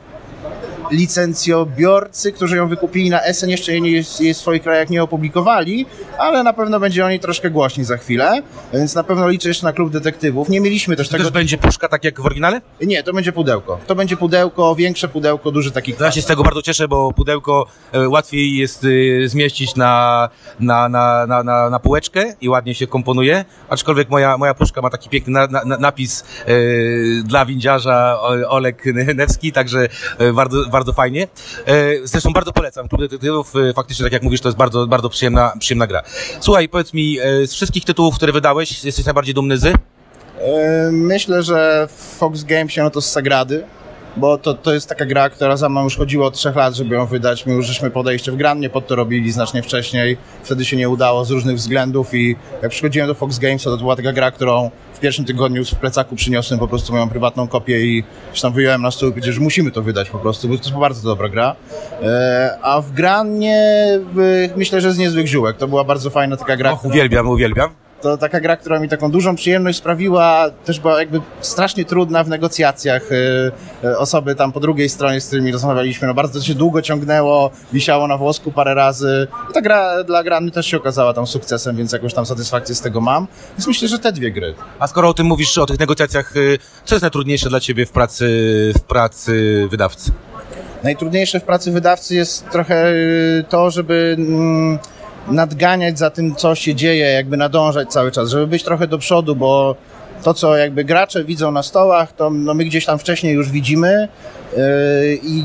licencjobiorcy, 0.90 2.32
którzy 2.32 2.56
ją 2.56 2.68
wykupili 2.68 3.10
na 3.10 3.20
SN 3.32 3.48
jeszcze 3.50 3.72
jej, 3.72 3.82
nie- 3.82 3.90
jej 4.20 4.34
w 4.34 4.36
swoich 4.36 4.62
krajach 4.62 4.90
nie 4.90 5.02
opublikowali, 5.02 5.86
ale 6.18 6.42
na 6.42 6.52
pewno 6.52 6.80
będzie 6.80 7.06
o 7.06 7.08
niej 7.08 7.20
troszkę 7.20 7.50
głośniej 7.50 7.84
za 7.84 7.96
chwilę, 7.96 8.42
więc 8.72 8.94
na 8.94 9.04
pewno 9.04 9.28
liczę 9.28 9.48
jeszcze 9.48 9.66
na 9.66 9.72
Klub 9.72 9.90
Detektywów. 9.92 10.48
Nie 10.48 10.60
mieliśmy 10.60 10.96
też 10.96 11.08
To 11.08 11.12
tego 11.12 11.24
też 11.24 11.32
będzie 11.32 11.58
puszka 11.58 11.88
tak 11.88 12.04
jak 12.04 12.20
w 12.20 12.26
oryginale? 12.26 12.60
nie, 12.82 13.02
to 13.02 13.12
będzie 13.12 13.32
pudełko. 13.32 13.78
To 13.86 13.94
będzie 13.94 14.16
pudełko, 14.16 14.74
większe 14.74 15.08
pudełko, 15.08 15.50
duży 15.50 15.70
taki 15.70 15.92
To 15.94 16.04
ja 16.04 16.12
się 16.12 16.22
z 16.22 16.26
tego 16.26 16.42
bardzo 16.42 16.62
cieszę, 16.62 16.88
bo 16.88 17.12
pudełko 17.12 17.66
e, 17.92 18.08
łatwiej 18.08 18.56
jest 18.56 18.84
e, 18.84 19.28
zmieścić 19.28 19.76
na, 19.76 20.28
na, 20.60 20.88
na, 20.88 21.26
na, 21.26 21.42
na, 21.42 21.70
na 21.70 21.78
półeczkę 21.78 22.34
i 22.40 22.48
ładnie 22.48 22.74
się 22.74 22.86
komponuje, 22.86 23.44
aczkolwiek 23.68 24.10
moja, 24.10 24.38
moja 24.38 24.54
puszka 24.54 24.80
ma 24.82 24.90
taki 24.90 25.08
piękny 25.08 25.32
na, 25.32 25.46
na, 25.64 25.76
napis 25.78 26.24
e, 26.46 26.52
dla 27.24 27.44
windziarza 27.46 28.18
Olek 28.48 28.84
Newski, 29.14 29.52
także 29.52 29.88
e, 30.18 30.32
bardzo, 30.32 30.66
bardzo 30.82 30.92
fajnie. 30.92 31.28
E, 31.66 31.94
zresztą 32.04 32.32
bardzo 32.32 32.52
polecam 32.52 32.88
Klub 32.88 33.00
Detektywów, 33.00 33.52
e, 33.56 33.72
faktycznie 33.72 34.04
tak 34.04 34.12
jak 34.12 34.22
mówisz, 34.22 34.40
to 34.40 34.48
jest 34.48 34.58
bardzo, 34.58 34.86
bardzo 34.86 35.08
przyjemna, 35.08 35.52
przyjemna 35.58 35.86
gra. 35.86 36.02
Słuchaj, 36.40 36.68
powiedz 36.68 36.92
mi, 36.92 37.18
e, 37.18 37.46
z 37.46 37.54
wszystkich 37.54 37.84
tytułów, 37.84 38.16
które 38.16 38.32
wydałeś, 38.32 38.84
jesteś 38.84 39.04
najbardziej 39.04 39.34
dumny 39.34 39.58
z? 39.58 39.76
Myślę, 40.92 41.42
że 41.42 41.88
Fox 42.18 42.44
Games 42.44 42.76
no 42.76 42.90
to 42.90 43.00
z 43.00 43.10
Sagrady, 43.10 43.64
bo 44.16 44.38
to, 44.38 44.54
to 44.54 44.74
jest 44.74 44.88
taka 44.88 45.06
gra, 45.06 45.30
która 45.30 45.56
za 45.56 45.68
mną 45.68 45.84
już 45.84 45.96
chodziła 45.96 46.26
od 46.26 46.34
trzech 46.34 46.56
lat, 46.56 46.74
żeby 46.74 46.94
ją 46.94 47.06
wydać. 47.06 47.46
My 47.46 47.52
już 47.52 47.66
żeśmy 47.66 47.90
podejście 47.90 48.32
w 48.32 48.36
Grannie 48.36 48.70
pod 48.70 48.86
to 48.86 48.96
robili 48.96 49.32
znacznie 49.32 49.62
wcześniej. 49.62 50.16
Wtedy 50.42 50.64
się 50.64 50.76
nie 50.76 50.88
udało 50.88 51.24
z 51.24 51.30
różnych 51.30 51.56
względów 51.56 52.14
i 52.14 52.36
jak 52.62 52.70
przychodziłem 52.70 53.08
do 53.08 53.14
Fox 53.14 53.38
Games, 53.38 53.62
to 53.62 53.76
była 53.76 53.96
taka 53.96 54.12
gra, 54.12 54.30
którą 54.30 54.70
w 54.94 55.00
pierwszym 55.00 55.24
tygodniu 55.24 55.64
w 55.64 55.74
plecaku 55.74 56.16
przyniosłem 56.16 56.60
po 56.60 56.68
prostu 56.68 56.92
moją 56.92 57.08
prywatną 57.08 57.48
kopię 57.48 57.80
i 57.80 58.04
już 58.30 58.40
tam 58.40 58.52
wyjąłem 58.52 58.82
na 58.82 58.90
stół 58.90 59.08
i 59.08 59.12
powiedziałem, 59.12 59.34
że 59.34 59.40
musimy 59.40 59.70
to 59.70 59.82
wydać 59.82 60.10
po 60.10 60.18
prostu, 60.18 60.48
bo 60.48 60.54
to 60.56 60.62
jest 60.64 60.76
bardzo 60.76 61.08
dobra 61.08 61.28
gra. 61.28 61.56
E, 62.02 62.58
A 62.62 62.80
w 62.80 62.92
Grannie 62.92 63.86
myślę, 64.56 64.80
że 64.80 64.92
z 64.92 64.98
niezłych 64.98 65.26
ziółek. 65.26 65.56
To 65.56 65.68
była 65.68 65.84
bardzo 65.84 66.10
fajna 66.10 66.36
taka 66.36 66.56
gra. 66.56 66.72
Och, 66.72 66.78
która- 66.78 66.94
uwielbiam, 66.94 67.28
uwielbiam. 67.28 67.70
To 68.02 68.16
taka 68.16 68.40
gra, 68.40 68.56
która 68.56 68.78
mi 68.80 68.88
taką 68.88 69.10
dużą 69.10 69.36
przyjemność 69.36 69.78
sprawiła, 69.78 70.50
też 70.64 70.80
była 70.80 70.98
jakby 70.98 71.20
strasznie 71.40 71.84
trudna 71.84 72.24
w 72.24 72.28
negocjacjach. 72.28 73.12
y, 73.12 73.52
y, 73.84 73.98
Osoby 73.98 74.34
tam 74.34 74.52
po 74.52 74.60
drugiej 74.60 74.88
stronie, 74.88 75.20
z 75.20 75.26
którymi 75.26 75.52
rozmawialiśmy, 75.52 76.08
no 76.08 76.14
bardzo 76.14 76.40
się 76.40 76.54
długo 76.54 76.82
ciągnęło, 76.82 77.50
wisiało 77.72 78.06
na 78.06 78.16
włosku 78.16 78.52
parę 78.52 78.74
razy. 78.74 79.26
I 79.50 79.52
ta 79.52 79.60
gra 79.60 80.04
dla 80.04 80.22
grany 80.22 80.50
też 80.50 80.66
się 80.66 80.76
okazała 80.76 81.14
tam 81.14 81.26
sukcesem, 81.26 81.76
więc 81.76 81.92
jakąś 81.92 82.14
tam 82.14 82.26
satysfakcję 82.26 82.74
z 82.74 82.80
tego 82.80 83.00
mam. 83.00 83.26
Więc 83.52 83.66
myślę, 83.66 83.88
że 83.88 83.98
te 83.98 84.12
dwie 84.12 84.30
gry. 84.32 84.54
A 84.78 84.86
skoro 84.86 85.08
o 85.08 85.14
tym 85.14 85.26
mówisz, 85.26 85.58
o 85.58 85.66
tych 85.66 85.78
negocjacjach, 85.78 86.36
y, 86.36 86.58
co 86.84 86.94
jest 86.94 87.02
najtrudniejsze 87.02 87.48
dla 87.48 87.60
ciebie 87.60 87.86
w 87.86 87.90
pracy, 87.90 88.26
w 88.78 88.80
pracy 88.80 89.66
wydawcy? 89.70 90.10
Najtrudniejsze 90.82 91.40
w 91.40 91.44
pracy 91.44 91.72
wydawcy 91.72 92.14
jest 92.14 92.50
trochę 92.50 92.92
to, 93.48 93.70
żeby 93.70 94.16
mm, 94.18 94.78
nadganiać 95.28 95.98
za 95.98 96.10
tym, 96.10 96.34
co 96.34 96.54
się 96.54 96.74
dzieje, 96.74 97.06
jakby 97.06 97.36
nadążać 97.36 97.88
cały 97.88 98.12
czas, 98.12 98.30
żeby 98.30 98.46
być 98.46 98.64
trochę 98.64 98.86
do 98.86 98.98
przodu, 98.98 99.36
bo 99.36 99.76
to, 100.22 100.34
co 100.34 100.56
jakby 100.56 100.84
gracze 100.84 101.24
widzą 101.24 101.52
na 101.52 101.62
stołach, 101.62 102.12
to 102.12 102.30
no, 102.30 102.54
my 102.54 102.64
gdzieś 102.64 102.86
tam 102.86 102.98
wcześniej 102.98 103.34
już 103.34 103.50
widzimy 103.50 104.08
yy, 104.56 104.60
i 105.22 105.44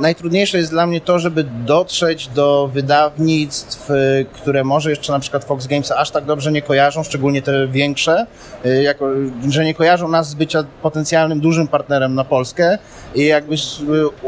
najtrudniejsze 0.00 0.58
jest 0.58 0.70
dla 0.70 0.86
mnie 0.86 1.00
to, 1.00 1.18
żeby 1.18 1.44
dotrzeć 1.44 2.28
do 2.28 2.70
wydawnictw, 2.74 3.90
y, 3.90 4.26
które 4.32 4.64
może 4.64 4.90
jeszcze 4.90 5.12
na 5.12 5.20
przykład 5.20 5.44
Fox 5.44 5.66
Games 5.66 5.90
aż 5.90 6.10
tak 6.10 6.24
dobrze 6.24 6.52
nie 6.52 6.62
kojarzą, 6.62 7.02
szczególnie 7.02 7.42
te 7.42 7.68
większe, 7.68 8.26
y, 8.66 8.82
jako, 8.82 9.10
że 9.48 9.64
nie 9.64 9.74
kojarzą 9.74 10.08
nas 10.08 10.28
z 10.28 10.34
bycia 10.34 10.64
potencjalnym 10.82 11.40
dużym 11.40 11.68
partnerem 11.68 12.14
na 12.14 12.24
Polskę 12.24 12.78
i 13.14 13.26
jakby 13.26 13.54
y, 13.54 13.58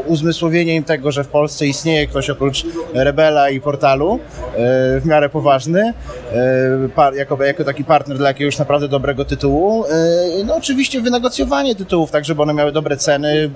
uzmysłowienie 0.05 0.75
im 0.75 0.83
tego, 0.83 1.11
że 1.11 1.23
w 1.23 1.27
Polsce 1.27 1.67
istnieje 1.67 2.07
ktoś 2.07 2.29
oprócz 2.29 2.65
Rebela 2.93 3.49
i 3.49 3.61
Portalu, 3.61 4.19
w 5.01 5.05
miarę 5.05 5.29
poważny, 5.29 5.93
jako, 7.15 7.43
jako 7.43 7.63
taki 7.63 7.83
partner 7.83 8.17
dla 8.17 8.27
jakiegoś 8.27 8.59
naprawdę 8.59 8.87
dobrego 8.87 9.25
tytułu. 9.25 9.85
No 10.45 10.55
oczywiście 10.55 11.01
wynegocjowanie 11.01 11.75
tytułów, 11.75 12.11
tak 12.11 12.25
żeby 12.25 12.41
one 12.41 12.53
miały 12.53 12.71
dobre 12.71 12.97
ceny, 12.97 13.51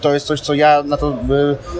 to 0.00 0.14
jest 0.14 0.26
coś, 0.26 0.40
co 0.40 0.54
ja 0.54 0.82
na 0.82 0.96
to 0.96 1.18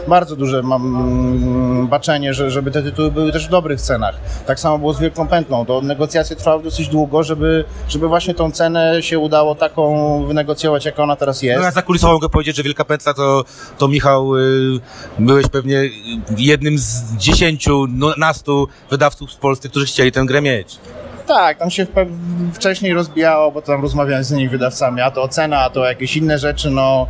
bardzo 0.08 0.36
duże 0.36 0.62
mam 0.62 0.96
mm, 0.96 1.88
baczenie, 1.88 2.34
że, 2.34 2.50
żeby 2.50 2.70
te 2.70 2.82
tytuły 2.82 3.10
były 3.10 3.32
też 3.32 3.46
w 3.46 3.50
dobrych 3.50 3.80
cenach. 3.80 4.14
Tak 4.46 4.60
samo 4.60 4.78
było 4.78 4.92
z 4.92 5.00
Wielką 5.00 5.28
Pętlą. 5.28 5.66
To 5.66 5.80
negocjacje 5.80 6.36
trwały 6.36 6.62
dosyć 6.62 6.88
długo, 6.88 7.22
żeby, 7.22 7.64
żeby 7.88 8.08
właśnie 8.08 8.34
tą 8.34 8.52
cenę 8.52 9.02
się 9.02 9.18
udało 9.18 9.54
taką 9.54 10.24
wynegocjować, 10.26 10.84
jak 10.84 10.98
ona 11.00 11.16
teraz 11.16 11.42
jest. 11.42 11.58
No 11.58 11.64
ja 11.64 11.70
za 11.70 11.82
kulisową 11.82 12.12
mogę 12.12 12.28
powiedzieć, 12.28 12.56
że 12.56 12.62
Wielka 12.62 12.84
Pętla 12.84 13.14
to, 13.14 13.44
to 13.78 13.88
Michał, 13.88 14.36
y, 14.36 14.80
byłeś 15.18 15.48
pewnie 15.48 15.90
jednym 16.36 16.78
z 16.78 17.16
dziesięciu, 17.16 17.86
no, 17.90 18.14
nastu 18.16 18.68
wydawców 18.90 19.30
w 19.30 19.36
Polsce, 19.36 19.68
którzy 19.68 19.86
chcieli 19.86 20.12
tę 20.12 20.24
grę 20.24 20.42
mieć. 20.42 20.78
Tak, 21.26 21.58
tam 21.58 21.70
się 21.70 21.86
wcześniej 22.54 22.94
rozbijało, 22.94 23.50
bo 23.50 23.62
tam 23.62 23.82
rozmawiałem 23.82 24.24
z 24.24 24.30
innymi 24.30 24.48
wydawcami, 24.48 25.00
a 25.00 25.10
to 25.10 25.22
ocena, 25.22 25.60
a 25.60 25.70
to 25.70 25.84
jakieś 25.84 26.16
inne 26.16 26.38
rzeczy, 26.38 26.70
no 26.70 27.06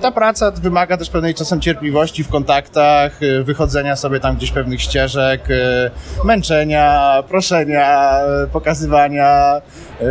ta 0.00 0.10
praca 0.10 0.50
wymaga 0.50 0.96
też 0.96 1.10
pewnej 1.10 1.34
czasem 1.34 1.60
cierpliwości 1.60 2.24
w 2.24 2.28
kontaktach, 2.28 3.22
y, 3.22 3.44
wychodzenia 3.44 3.96
sobie 3.96 4.20
tam 4.20 4.36
gdzieś 4.36 4.50
pewnych 4.50 4.82
ścieżek, 4.82 5.50
y, 5.50 5.90
męczenia, 6.24 7.12
proszenia, 7.28 8.18
pokazywania. 8.52 9.60
y, 10.00 10.04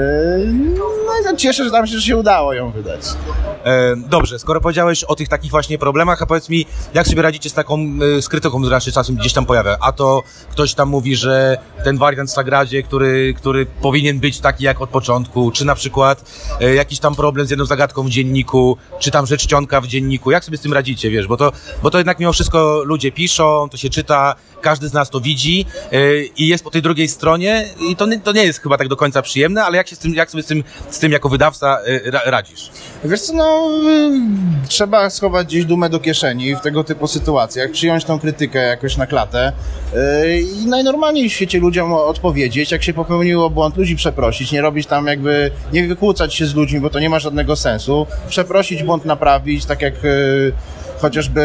No 1.06 1.32
i 1.34 1.38
cieszę, 1.38 1.64
że 1.64 1.72
tam 1.72 1.88
się, 1.88 1.96
że 1.96 2.02
się 2.02 2.18
udało 2.18 2.54
ją 2.54 2.72
wydać. 2.72 3.02
E, 3.64 3.96
dobrze, 3.96 4.40
skoro 4.40 4.62
powiedziałeś 4.62 5.04
o 5.04 5.16
tych 5.16 5.30
takich 5.30 5.52
właśnie 5.52 5.78
problemach, 5.78 6.22
a 6.22 6.26
powiedz 6.26 6.50
mi, 6.50 6.66
jak 6.94 7.08
sobie 7.08 7.22
radzicie 7.22 7.50
z 7.50 7.54
taką 7.54 7.78
e, 8.18 8.22
z 8.22 8.30
która 8.30 8.80
się 8.80 8.92
czasem 8.92 9.16
gdzieś 9.16 9.34
tam 9.34 9.46
pojawia? 9.46 9.78
A 9.82 9.92
to 9.92 10.24
ktoś 10.50 10.74
tam 10.74 10.90
mówi, 10.90 11.16
że 11.16 11.58
ten 11.84 11.98
wariant 11.98 12.30
w 12.30 12.34
Sagradzie, 12.34 12.84
który, 12.84 13.21
który 13.38 13.66
powinien 13.66 14.20
być 14.20 14.40
taki 14.40 14.64
jak 14.64 14.82
od 14.82 14.90
początku, 14.90 15.52
czy 15.52 15.66
na 15.66 15.76
przykład 15.76 16.32
e, 16.62 16.76
jakiś 16.76 17.00
tam 17.00 17.16
problem 17.16 17.48
z 17.48 17.50
jedną 17.50 17.66
zagadką 17.66 18.04
w 18.04 18.10
dzienniku, 18.10 18.78
czy 19.00 19.12
tam 19.12 19.26
rzecz 19.26 19.42
czcionka 19.42 19.82
w 19.82 19.88
dzienniku, 19.88 20.32
jak 20.32 20.46
sobie 20.46 20.58
z 20.58 20.62
tym 20.62 20.74
radzicie, 20.74 21.10
wiesz? 21.10 21.28
Bo 21.28 21.38
to, 21.38 21.52
bo 21.84 21.92
to 21.92 21.98
jednak 21.98 22.20
mimo 22.20 22.34
wszystko 22.34 22.84
ludzie 22.86 23.12
piszą, 23.12 23.68
to 23.72 23.78
się 23.78 23.90
czyta, 23.90 24.36
każdy 24.62 24.88
z 24.88 24.94
nas 24.94 25.10
to 25.10 25.20
widzi 25.22 25.66
e, 25.92 25.98
i 26.38 26.48
jest 26.48 26.64
po 26.64 26.72
tej 26.72 26.82
drugiej 26.82 27.08
stronie 27.08 27.66
i 27.90 27.96
to, 27.96 28.06
nie- 28.06 28.20
to 28.20 28.32
nie 28.32 28.44
jest 28.44 28.60
chyba 28.62 28.78
tak 28.78 28.88
do 28.88 28.96
końca 28.98 29.22
przyjemne, 29.22 29.64
ale 29.64 29.78
jak 29.78 29.88
się 29.88 29.96
z 29.96 30.00
tym, 30.00 30.14
jak 30.14 30.32
sobie 30.32 30.44
z 30.44 30.46
tym, 30.48 30.64
z 30.90 31.00
tym 31.00 31.12
jako 31.12 31.30
wydawca 31.30 31.78
ra, 32.06 32.22
radzisz? 32.26 32.70
Wiesz 33.04 33.22
co, 33.22 33.34
no 33.34 33.70
y, 34.64 34.68
trzeba 34.68 35.10
schować 35.10 35.48
gdzieś 35.48 35.66
dumę 35.66 35.90
do 35.90 36.00
kieszeni 36.00 36.56
w 36.56 36.60
tego 36.62 36.84
typu 36.84 37.08
sytuacjach, 37.08 37.72
przyjąć 37.72 38.04
tą 38.06 38.20
krytykę 38.20 38.60
jakoś 38.60 38.98
na 38.98 39.08
klatę 39.08 39.52
y, 39.94 40.42
i 40.42 40.66
najnormalniej 40.66 41.30
w 41.30 41.34
świecie 41.34 41.60
ludziom 41.60 41.94
odpowiedzieć, 41.94 42.72
jak 42.72 42.84
się 42.84 42.94
popełniło 42.94 43.50
błąd, 43.50 43.78
ludzi 43.78 43.96
przeprosić, 43.96 44.52
nie 44.52 44.62
robić 44.62 44.88
tam 44.88 45.08
jakby, 45.08 45.52
nie 45.74 45.88
wykłócać 45.88 46.36
się 46.36 46.46
z 46.46 46.56
ludźmi, 46.56 46.80
bo 46.80 46.90
to 46.90 47.00
nie 47.00 47.10
ma 47.10 47.20
żadnego 47.20 47.56
sensu, 47.56 48.08
przeprosić, 48.30 48.84
błąd 48.84 49.06
naprawić, 49.06 49.66
tak 49.66 49.82
jak 49.82 50.06
y, 50.06 50.54
chociażby 51.02 51.42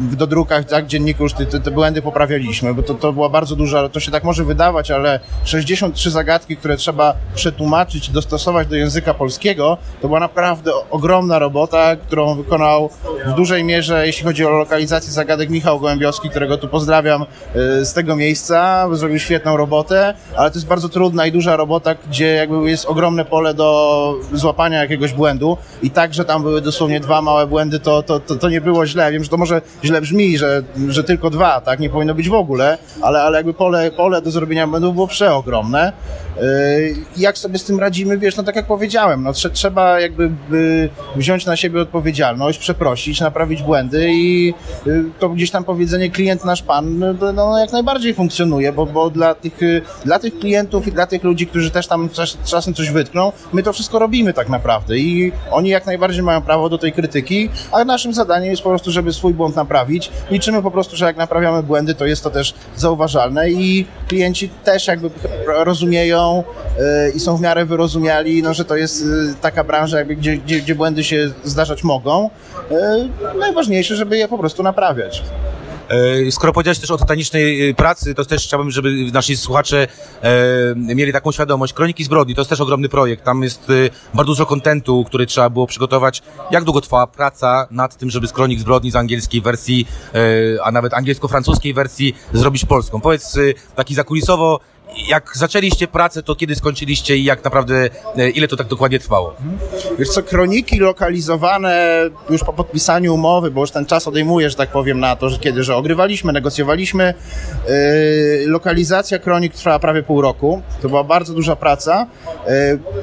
w 0.00 0.16
dodrukach, 0.16 0.64
tak, 0.64 0.86
dzienniku 0.86 1.22
już 1.22 1.32
te, 1.32 1.46
te, 1.46 1.70
błędy 1.70 2.02
poprawialiśmy, 2.02 2.74
bo 2.74 2.82
to, 2.82 2.94
to 2.94 3.12
była 3.12 3.28
bardzo 3.28 3.56
duża, 3.56 3.88
to 3.88 4.00
się 4.00 4.10
tak 4.10 4.24
może 4.24 4.44
wydawać, 4.44 4.90
ale 4.90 5.20
63 5.44 6.10
zagadki, 6.10 6.56
które 6.56 6.76
trzeba 6.76 7.14
przetłumaczyć, 7.34 8.10
dostosować 8.10 8.68
do 8.68 8.76
języka 8.76 9.14
polskiego, 9.14 9.78
to 10.02 10.08
była 10.08 10.20
naprawdę 10.20 10.70
ogromna 10.90 11.38
robota, 11.38 11.96
którą 11.96 12.34
wykonał 12.34 12.90
w 13.26 13.32
dużej 13.32 13.64
mierze, 13.64 14.06
jeśli 14.06 14.24
chodzi 14.24 14.44
o 14.44 14.50
lokalizację 14.50 15.12
zagadek, 15.12 15.50
Michał 15.50 15.80
Gołębiowski, 15.80 16.30
którego 16.30 16.58
tu 16.58 16.68
pozdrawiam 16.68 17.22
y, 17.22 17.84
z 17.84 17.92
tego 17.92 18.16
miejsca, 18.16 18.88
zrobił 18.92 19.18
świetną 19.18 19.56
robotę, 19.56 20.14
ale 20.36 20.50
to 20.50 20.56
jest 20.56 20.66
bardzo 20.66 20.88
trudna 20.88 21.26
i 21.26 21.32
duża 21.32 21.56
robota, 21.56 21.94
gdzie 22.08 22.26
jakby 22.34 22.70
jest 22.70 22.86
ogromne 22.86 23.24
pole 23.24 23.54
do 23.54 24.14
złapania 24.32 24.80
jakiegoś 24.80 25.12
błędu. 25.12 25.56
I 25.82 25.90
tak, 25.90 26.14
że 26.14 26.24
tam 26.24 26.42
były 26.42 26.60
dosłownie 26.60 27.00
dwa 27.00 27.22
małe 27.22 27.46
błędy, 27.46 27.80
to, 27.80 28.02
to, 28.02 28.20
to, 28.20 28.36
to 28.36 28.48
nie 28.48 28.60
było 28.60 28.83
źle. 28.86 29.12
Wiem, 29.12 29.24
że 29.24 29.30
to 29.30 29.36
może 29.36 29.62
źle 29.84 30.00
brzmi, 30.00 30.38
że, 30.38 30.62
że 30.88 31.04
tylko 31.04 31.30
dwa, 31.30 31.60
tak? 31.60 31.80
Nie 31.80 31.90
powinno 31.90 32.14
być 32.14 32.28
w 32.28 32.34
ogóle, 32.34 32.78
ale, 33.00 33.22
ale 33.22 33.36
jakby 33.36 33.54
pole, 33.54 33.90
pole 33.90 34.22
do 34.22 34.30
zrobienia 34.30 34.66
błędów 34.66 34.94
było 34.94 35.06
przeogromne. 35.06 35.92
Yy, 36.36 36.94
Jak 37.16 37.38
sobie 37.38 37.58
z 37.58 37.64
tym 37.64 37.80
radzimy, 37.80 38.18
wiesz, 38.18 38.36
no 38.36 38.42
tak 38.42 38.56
jak 38.56 38.66
powiedziałem, 38.66 39.22
no 39.22 39.32
trze- 39.32 39.50
trzeba 39.50 40.00
jakby 40.00 40.30
wziąć 41.16 41.46
na 41.46 41.56
siebie 41.56 41.80
odpowiedzialność, 41.80 42.58
przeprosić, 42.58 43.20
naprawić 43.20 43.62
błędy 43.62 44.08
i 44.10 44.54
y, 44.86 45.04
to 45.18 45.28
gdzieś 45.28 45.50
tam 45.50 45.64
powiedzenie 45.64 46.10
klient 46.10 46.44
nasz 46.44 46.62
pan, 46.62 46.98
no, 46.98 47.14
to, 47.14 47.32
no 47.32 47.58
jak 47.58 47.72
najbardziej 47.72 48.14
funkcjonuje, 48.14 48.72
bo, 48.72 48.86
bo 48.86 49.10
dla, 49.10 49.34
tych, 49.34 49.62
y, 49.62 49.82
dla 50.04 50.18
tych 50.18 50.38
klientów 50.38 50.86
i 50.86 50.92
dla 50.92 51.06
tych 51.06 51.24
ludzi, 51.24 51.46
którzy 51.46 51.70
też 51.70 51.86
tam 51.86 52.08
czas, 52.08 52.38
czasem 52.44 52.74
coś 52.74 52.90
wytkną, 52.90 53.32
my 53.52 53.62
to 53.62 53.72
wszystko 53.72 53.98
robimy 53.98 54.32
tak 54.32 54.48
naprawdę 54.48 54.98
i 54.98 55.32
oni 55.50 55.68
jak 55.70 55.86
najbardziej 55.86 56.22
mają 56.22 56.42
prawo 56.42 56.68
do 56.68 56.78
tej 56.78 56.92
krytyki, 56.92 57.48
a 57.72 57.84
naszym 57.84 58.14
zadaniem 58.14 58.50
jest 58.50 58.62
po 58.62 58.68
prostu, 58.68 58.90
żeby 58.90 59.12
swój 59.12 59.34
błąd 59.34 59.56
naprawić. 59.56 60.10
Liczymy 60.30 60.62
po 60.62 60.70
prostu, 60.70 60.96
że 60.96 61.04
jak 61.04 61.16
naprawiamy 61.16 61.62
błędy, 61.62 61.94
to 61.94 62.06
jest 62.06 62.22
to 62.24 62.30
też 62.30 62.54
zauważalne 62.76 63.50
i 63.50 63.86
klienci 64.08 64.48
też 64.64 64.86
jakby 64.86 65.10
rozumieją 65.46 66.23
y, 66.32 67.12
i 67.16 67.20
są 67.20 67.36
w 67.36 67.40
miarę 67.40 67.64
wyrozumiali, 67.64 68.42
no, 68.42 68.54
że 68.54 68.64
to 68.64 68.76
jest 68.76 69.02
y, 69.02 69.34
taka 69.40 69.64
branża, 69.64 69.98
jakby, 69.98 70.16
gdzie, 70.16 70.36
gdzie, 70.36 70.60
gdzie 70.60 70.74
błędy 70.74 71.04
się 71.04 71.30
zdarzać 71.44 71.84
mogą. 71.84 72.30
Y, 72.70 73.38
Najważniejsze, 73.38 73.96
żeby 73.96 74.18
je 74.18 74.28
po 74.28 74.38
prostu 74.38 74.62
naprawiać. 74.62 75.22
E, 75.88 76.30
Skoro 76.30 76.52
powiedziałeś 76.52 76.78
też 76.78 76.90
o 76.90 76.96
tytanicznej 76.98 77.68
e, 77.70 77.74
pracy, 77.74 78.14
to 78.14 78.24
też 78.24 78.44
chciałbym, 78.44 78.70
żeby 78.70 78.90
nasi 79.12 79.36
słuchacze 79.36 79.86
e, 80.22 80.74
mieli 80.76 81.12
taką 81.12 81.32
świadomość. 81.32 81.72
Kroniki 81.72 82.04
zbrodni 82.04 82.34
to 82.34 82.40
jest 82.40 82.50
też 82.50 82.60
ogromny 82.60 82.88
projekt. 82.88 83.24
Tam 83.24 83.42
jest 83.42 83.70
e, 83.70 83.72
bardzo 84.14 84.32
dużo 84.32 84.46
kontentu, 84.46 85.04
który 85.04 85.26
trzeba 85.26 85.50
było 85.50 85.66
przygotować. 85.66 86.22
Jak 86.50 86.64
długo 86.64 86.80
trwała 86.80 87.06
praca 87.06 87.66
nad 87.70 87.96
tym, 87.96 88.10
żeby 88.10 88.26
z 88.26 88.32
kronik 88.32 88.60
zbrodni 88.60 88.90
z 88.90 88.96
angielskiej 88.96 89.40
wersji, 89.40 89.86
e, 90.14 90.18
a 90.64 90.72
nawet 90.72 90.94
angielsko-francuskiej 90.94 91.74
wersji 91.74 92.14
zrobić 92.32 92.64
polską? 92.64 93.00
Powiedz 93.00 93.36
e, 93.36 93.40
taki 93.76 93.94
zakulisowo, 93.94 94.60
jak 95.08 95.30
zaczęliście 95.34 95.88
pracę, 95.88 96.22
to 96.22 96.34
kiedy 96.34 96.54
skończyliście 96.54 97.16
i 97.16 97.24
jak 97.24 97.44
naprawdę, 97.44 97.88
e, 98.16 98.30
ile 98.30 98.48
to 98.48 98.56
tak 98.56 98.66
dokładnie 98.66 98.98
trwało? 98.98 99.34
Wiesz 99.98 100.08
co, 100.08 100.22
kroniki 100.22 100.78
lokalizowane 100.78 102.00
już 102.30 102.44
po 102.44 102.52
podpisaniu 102.52 103.14
umowy, 103.14 103.50
bo 103.50 103.60
już 103.60 103.70
ten 103.70 103.86
czas 103.86 104.08
odejmuje, 104.08 104.50
że 104.50 104.56
tak 104.56 104.70
powiem, 104.70 105.00
na 105.00 105.16
to, 105.16 105.28
że 105.28 105.38
kiedy, 105.38 105.64
że 105.64 105.76
ogrywaliśmy, 105.76 106.32
negocjowaliśmy. 106.32 107.14
Yy, 107.68 108.46
lokalizacja 108.46 109.18
kronik 109.18 109.54
trwała 109.54 109.78
prawie 109.78 110.02
pół 110.02 110.20
roku. 110.20 110.62
To 110.82 110.88
była 110.88 111.04
bardzo 111.04 111.34
duża 111.34 111.56
praca. 111.56 112.06
Yy, 112.46 112.52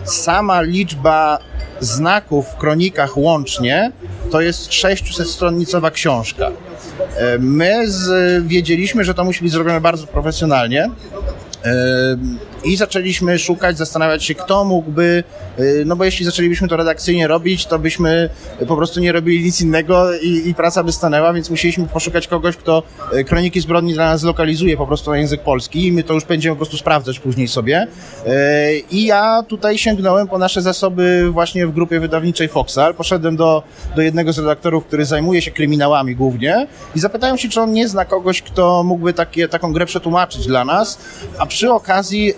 sama 0.06 0.62
liczba 0.62 1.40
znaków 1.80 2.48
w 2.48 2.56
kronikach 2.56 3.18
łącznie 3.18 3.92
to 4.32 4.42
jest 4.42 4.70
600-stronnicowa 4.70 5.92
książka. 5.92 6.52
My 7.40 7.92
z, 7.92 8.48
wiedzieliśmy, 8.48 9.04
że 9.04 9.14
to 9.14 9.24
musi 9.24 9.44
być 9.44 9.52
zrobione 9.52 9.82
bardzo 9.82 10.08
profesjonalnie. 10.08 10.90
Um, 11.64 12.42
I 12.64 12.76
zaczęliśmy 12.78 13.40
szukać, 13.40 13.78
zastanawiać 13.78 14.24
się, 14.24 14.36
kto 14.36 14.66
mógłby, 14.66 15.24
y, 15.60 15.84
no 15.86 15.96
bo 15.96 16.04
jeśli 16.06 16.26
zaczęlibyśmy 16.26 16.68
to 16.68 16.78
redakcyjnie 16.78 17.28
robić, 17.28 17.66
to 17.66 17.80
byśmy 17.80 18.30
po 18.68 18.76
prostu 18.76 19.00
nie 19.00 19.12
robili 19.12 19.44
nic 19.44 19.62
innego 19.62 20.18
i, 20.18 20.50
i 20.50 20.56
praca 20.56 20.84
by 20.84 20.92
stanęła, 20.92 21.34
więc 21.34 21.50
musieliśmy 21.50 21.88
poszukać 21.88 22.28
kogoś, 22.28 22.58
kto 22.58 22.84
y, 23.14 23.24
Kroniki 23.24 23.62
Zbrodni 23.62 23.94
dla 23.94 24.06
nas 24.06 24.22
zlokalizuje 24.22 24.78
po 24.78 24.88
prostu 24.88 25.12
na 25.12 25.18
język 25.18 25.42
polski 25.42 25.88
i 25.88 25.92
my 25.92 26.04
to 26.04 26.14
już 26.14 26.26
będziemy 26.26 26.56
po 26.56 26.58
prostu 26.58 26.78
sprawdzać 26.78 27.20
później 27.20 27.48
sobie. 27.48 27.88
Y, 28.28 28.30
I 28.92 29.06
ja 29.06 29.44
tutaj 29.48 29.78
sięgnąłem 29.78 30.28
po 30.28 30.38
nasze 30.38 30.62
zasoby 30.62 31.30
właśnie 31.32 31.68
w 31.68 31.72
grupie 31.72 32.00
wydawniczej 32.00 32.48
Foxal. 32.48 32.96
Poszedłem 32.96 33.36
do, 33.36 33.64
do 33.96 34.02
jednego 34.02 34.34
z 34.34 34.40
redaktorów, 34.40 34.86
który 34.86 35.06
zajmuje 35.06 35.42
się 35.42 35.52
kryminałami 35.52 36.16
głównie 36.16 36.68
i 36.96 37.00
zapytałem 37.00 37.38
się, 37.38 37.50
czy 37.50 37.62
on 37.62 37.74
nie 37.74 37.88
zna 37.88 38.06
kogoś, 38.06 38.42
kto 38.42 38.84
mógłby 38.84 39.14
takie, 39.14 39.48
taką 39.48 39.74
grę 39.74 39.86
przetłumaczyć 39.86 40.48
dla 40.48 40.66
nas, 40.66 41.00
a 41.40 41.46
przy 41.46 41.72
okazji 41.72 42.34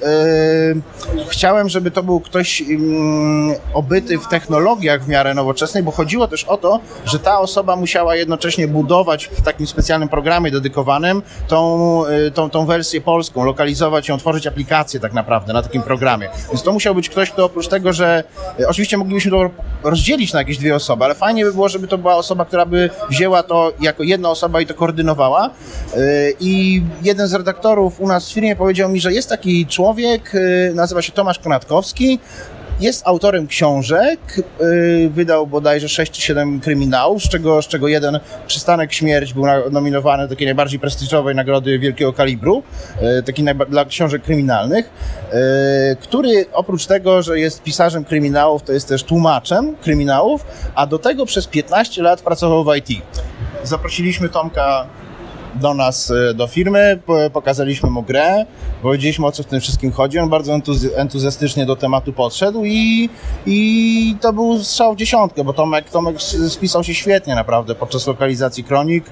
chciałem, 1.29 1.69
żeby 1.69 1.91
to 1.91 2.03
był 2.03 2.19
ktoś 2.19 2.61
mm, 2.61 3.55
obyty 3.73 4.19
w 4.19 4.27
technologiach 4.27 5.03
w 5.03 5.07
miarę 5.07 5.33
nowoczesnej, 5.33 5.83
bo 5.83 5.91
chodziło 5.91 6.27
też 6.27 6.43
o 6.43 6.57
to, 6.57 6.79
że 7.05 7.19
ta 7.19 7.39
osoba 7.39 7.75
musiała 7.75 8.15
jednocześnie 8.15 8.67
budować 8.67 9.25
w 9.25 9.41
takim 9.41 9.67
specjalnym 9.67 10.09
programie 10.09 10.51
dedykowanym 10.51 11.21
tą, 11.47 12.03
y, 12.27 12.31
tą, 12.31 12.49
tą 12.49 12.65
wersję 12.65 13.01
polską, 13.01 13.43
lokalizować 13.43 14.07
ją, 14.07 14.17
tworzyć 14.17 14.47
aplikację 14.47 14.99
tak 14.99 15.13
naprawdę 15.13 15.53
na 15.53 15.61
takim 15.61 15.81
programie. 15.81 16.29
Więc 16.47 16.63
to 16.63 16.71
musiał 16.71 16.95
być 16.95 17.09
ktoś, 17.09 17.31
kto 17.31 17.45
oprócz 17.45 17.67
tego, 17.67 17.93
że 17.93 18.23
y, 18.59 18.67
oczywiście 18.67 18.97
moglibyśmy 18.97 19.31
to 19.31 19.49
rozdzielić 19.83 20.33
na 20.33 20.39
jakieś 20.39 20.57
dwie 20.57 20.75
osoby, 20.75 21.05
ale 21.05 21.15
fajnie 21.15 21.45
by 21.45 21.53
było, 21.53 21.69
żeby 21.69 21.87
to 21.87 21.97
była 21.97 22.15
osoba, 22.15 22.45
która 22.45 22.65
by 22.65 22.89
wzięła 23.09 23.43
to 23.43 23.73
jako 23.81 24.03
jedna 24.03 24.29
osoba 24.29 24.61
i 24.61 24.65
to 24.65 24.73
koordynowała. 24.73 25.49
I 26.39 26.83
jeden 27.03 27.27
z 27.27 27.33
redaktorów 27.33 28.01
u 28.01 28.07
nas 28.07 28.29
w 28.29 28.33
firmie 28.33 28.55
powiedział 28.55 28.89
mi, 28.89 28.99
że 28.99 29.13
jest 29.13 29.29
taki 29.29 29.65
człowiek, 29.65 30.02
nazywa 30.73 31.01
się 31.01 31.11
Tomasz 31.11 31.39
Konatkowski, 31.39 32.19
jest 32.79 33.07
autorem 33.07 33.47
książek, 33.47 34.19
yy, 34.59 35.09
wydał 35.09 35.47
bodajże 35.47 35.89
6 35.89 36.11
czy 36.11 36.21
7 36.21 36.59
kryminałów, 36.59 37.23
z 37.23 37.29
czego, 37.29 37.61
z 37.61 37.67
czego 37.67 37.87
jeden 37.87 38.19
Przystanek 38.47 38.93
Śmierć 38.93 39.33
był 39.33 39.45
nominowany 39.71 40.23
do 40.23 40.29
takiej 40.29 40.47
najbardziej 40.47 40.79
prestiżowej 40.79 41.35
nagrody 41.35 41.79
wielkiego 41.79 42.13
kalibru, 42.13 42.63
yy, 43.01 43.23
taki 43.23 43.43
dla 43.69 43.85
książek 43.85 44.21
kryminalnych, 44.21 44.89
który 46.01 46.45
oprócz 46.53 46.85
tego, 46.85 47.21
że 47.21 47.39
jest 47.39 47.63
pisarzem 47.63 48.05
kryminałów, 48.05 48.63
to 48.63 48.73
jest 48.73 48.87
też 48.87 49.03
tłumaczem 49.03 49.75
kryminałów, 49.75 50.45
a 50.75 50.87
do 50.87 50.99
tego 50.99 51.25
przez 51.25 51.47
15 51.47 52.01
lat 52.01 52.21
pracował 52.21 52.63
w 52.63 52.75
IT. 52.75 53.01
Zaprosiliśmy 53.63 54.29
Tomka 54.29 54.87
do 55.55 55.73
nas, 55.73 56.11
e, 56.11 56.33
do 56.33 56.47
firmy, 56.47 56.99
pokazaliśmy 57.33 57.89
mu 57.89 58.03
grę, 58.03 58.45
powiedzieliśmy 58.81 59.25
o 59.25 59.31
co 59.31 59.43
w 59.43 59.45
tym 59.45 59.59
wszystkim 59.59 59.91
chodzi, 59.91 60.19
on 60.19 60.29
bardzo 60.29 60.59
entuzjastycznie 60.95 61.65
do 61.65 61.75
tematu 61.75 62.13
podszedł 62.13 62.65
i, 62.65 63.09
i 63.45 64.15
to 64.21 64.33
był 64.33 64.59
strzał 64.59 64.93
w 64.93 64.97
dziesiątkę, 64.97 65.43
bo 65.43 65.53
Tomek, 65.53 65.89
Tomek 65.89 66.21
spisał 66.49 66.83
się 66.83 66.93
świetnie 66.93 67.35
naprawdę 67.35 67.75
podczas 67.75 68.07
lokalizacji 68.07 68.63
kronik, 68.63 69.03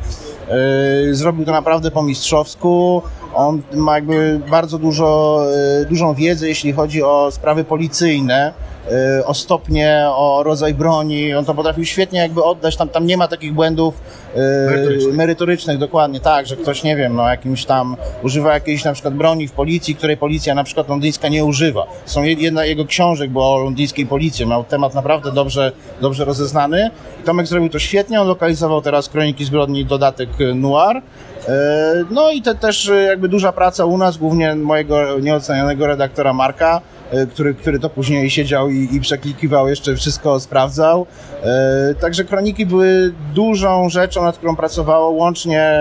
yy, 1.07 1.15
zrobił 1.15 1.45
to 1.45 1.51
naprawdę 1.51 1.91
po 1.91 2.03
mistrzowsku, 2.03 3.01
on 3.33 3.61
ma 3.73 3.95
jakby 3.95 4.41
bardzo 4.49 4.77
dużo, 4.77 5.39
yy, 5.79 5.85
dużą 5.85 6.13
wiedzę, 6.13 6.47
jeśli 6.47 6.73
chodzi 6.73 7.03
o 7.03 7.31
sprawy 7.31 7.63
policyjne, 7.63 8.53
Y, 8.80 8.80
o 9.25 9.33
stopnie, 9.33 10.05
o 10.15 10.43
rodzaj 10.43 10.73
broni. 10.73 11.33
On 11.33 11.45
to 11.45 11.53
potrafił 11.53 11.85
świetnie 11.85 12.19
jakby 12.19 12.43
oddać. 12.43 12.77
Tam, 12.77 12.89
tam 12.89 13.05
nie 13.05 13.17
ma 13.17 13.27
takich 13.27 13.53
błędów 13.53 14.01
y, 14.35 14.39
merytorycznych. 14.69 15.15
merytorycznych, 15.15 15.77
dokładnie 15.77 16.19
tak, 16.19 16.47
że 16.47 16.57
ktoś, 16.57 16.83
nie 16.83 16.95
wiem, 16.95 17.15
no 17.15 17.29
jakimś 17.29 17.65
tam 17.65 17.97
używa 18.23 18.53
jakiejś 18.53 18.83
na 18.83 18.93
przykład 18.93 19.13
broni 19.13 19.47
w 19.47 19.51
policji, 19.51 19.95
której 19.95 20.17
policja 20.17 20.55
na 20.55 20.63
przykład 20.63 20.89
londyńska 20.89 21.27
nie 21.27 21.45
używa. 21.45 21.85
Są 22.05 22.23
jedna 22.23 22.65
jego 22.65 22.85
książek 22.85 23.29
była 23.29 23.49
o 23.49 23.57
londyńskiej 23.57 24.05
policji. 24.05 24.45
Miał 24.47 24.63
temat 24.63 24.93
naprawdę 24.93 25.31
dobrze, 25.31 25.71
dobrze 26.01 26.25
rozeznany. 26.25 26.89
Tomek 27.25 27.47
zrobił 27.47 27.69
to 27.69 27.79
świetnie. 27.79 28.21
On 28.21 28.27
lokalizował 28.27 28.81
teraz 28.81 29.09
Kroniki 29.09 29.45
Zbrodni 29.45 29.85
dodatek 29.85 30.29
Noir. 30.55 30.97
Y, 30.97 31.01
no 32.09 32.31
i 32.31 32.41
te 32.41 32.55
też 32.55 32.91
jakby 33.05 33.29
duża 33.29 33.51
praca 33.51 33.85
u 33.85 33.97
nas, 33.97 34.17
głównie 34.17 34.55
mojego 34.55 35.19
nieocenionego 35.19 35.87
redaktora 35.87 36.33
Marka, 36.33 36.81
który, 37.29 37.53
który 37.53 37.79
to 37.79 37.89
później 37.89 38.29
siedział 38.29 38.69
i, 38.69 38.95
i 38.95 38.99
przeklikiwał, 38.99 39.67
jeszcze 39.67 39.95
wszystko 39.95 40.39
sprawdzał. 40.39 41.05
E, 41.43 41.95
także 42.01 42.23
kroniki 42.23 42.65
były 42.65 43.13
dużą 43.33 43.89
rzeczą, 43.89 44.23
nad 44.23 44.37
którą 44.37 44.55
pracowało 44.55 45.09
łącznie 45.09 45.71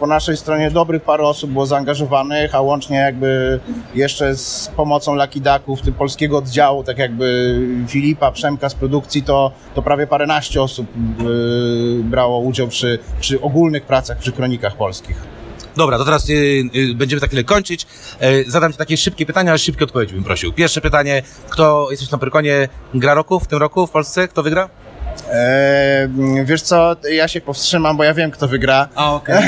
po 0.00 0.06
naszej 0.06 0.36
stronie 0.36 0.70
dobrych 0.70 1.02
parę 1.02 1.24
osób 1.24 1.50
było 1.50 1.66
zaangażowanych, 1.66 2.54
a 2.54 2.60
łącznie 2.60 2.96
jakby 2.96 3.60
jeszcze 3.94 4.36
z 4.36 4.70
pomocą 4.76 5.14
Lucky 5.14 5.40
Ducków, 5.40 5.82
tym 5.82 5.94
polskiego 5.94 6.38
oddziału, 6.38 6.84
tak 6.84 6.98
jakby 6.98 7.58
Filipa, 7.88 8.32
Przemka 8.32 8.68
z 8.68 8.74
produkcji, 8.74 9.22
to, 9.22 9.52
to 9.74 9.82
prawie 9.82 10.06
paręnaście 10.06 10.62
osób 10.62 10.86
yy, 11.18 12.04
brało 12.04 12.38
udział 12.38 12.68
przy, 12.68 12.98
przy 13.20 13.40
ogólnych 13.40 13.84
pracach, 13.86 14.18
przy 14.18 14.32
kronikach 14.32 14.76
polskich. 14.76 15.33
Dobra, 15.76 15.98
to 15.98 16.04
teraz 16.04 16.28
y, 16.28 16.32
y, 16.74 16.94
będziemy 16.94 17.20
za 17.20 17.26
chwilę 17.26 17.44
kończyć. 17.44 17.86
Y, 18.22 18.44
zadam 18.50 18.72
Ci 18.72 18.78
takie 18.78 18.96
szybkie 18.96 19.26
pytania, 19.26 19.50
ale 19.50 19.58
szybkie 19.58 19.84
odpowiedzi 19.84 20.14
bym 20.14 20.24
prosił. 20.24 20.52
Pierwsze 20.52 20.80
pytanie, 20.80 21.22
kto, 21.48 21.88
jesteś 21.90 22.10
na 22.10 22.18
Pyrkonie, 22.18 22.68
gra 22.94 23.14
roku 23.14 23.40
w 23.40 23.46
tym 23.46 23.58
roku 23.58 23.86
w 23.86 23.90
Polsce? 23.90 24.28
Kto 24.28 24.42
wygra? 24.42 24.68
Eee, 25.32 26.08
wiesz 26.44 26.62
co, 26.62 26.96
ja 27.12 27.28
się 27.28 27.40
powstrzymam, 27.40 27.96
bo 27.96 28.04
ja 28.04 28.14
wiem, 28.14 28.30
kto 28.30 28.48
wygra. 28.48 28.88
A. 28.94 29.12
Okay. 29.14 29.42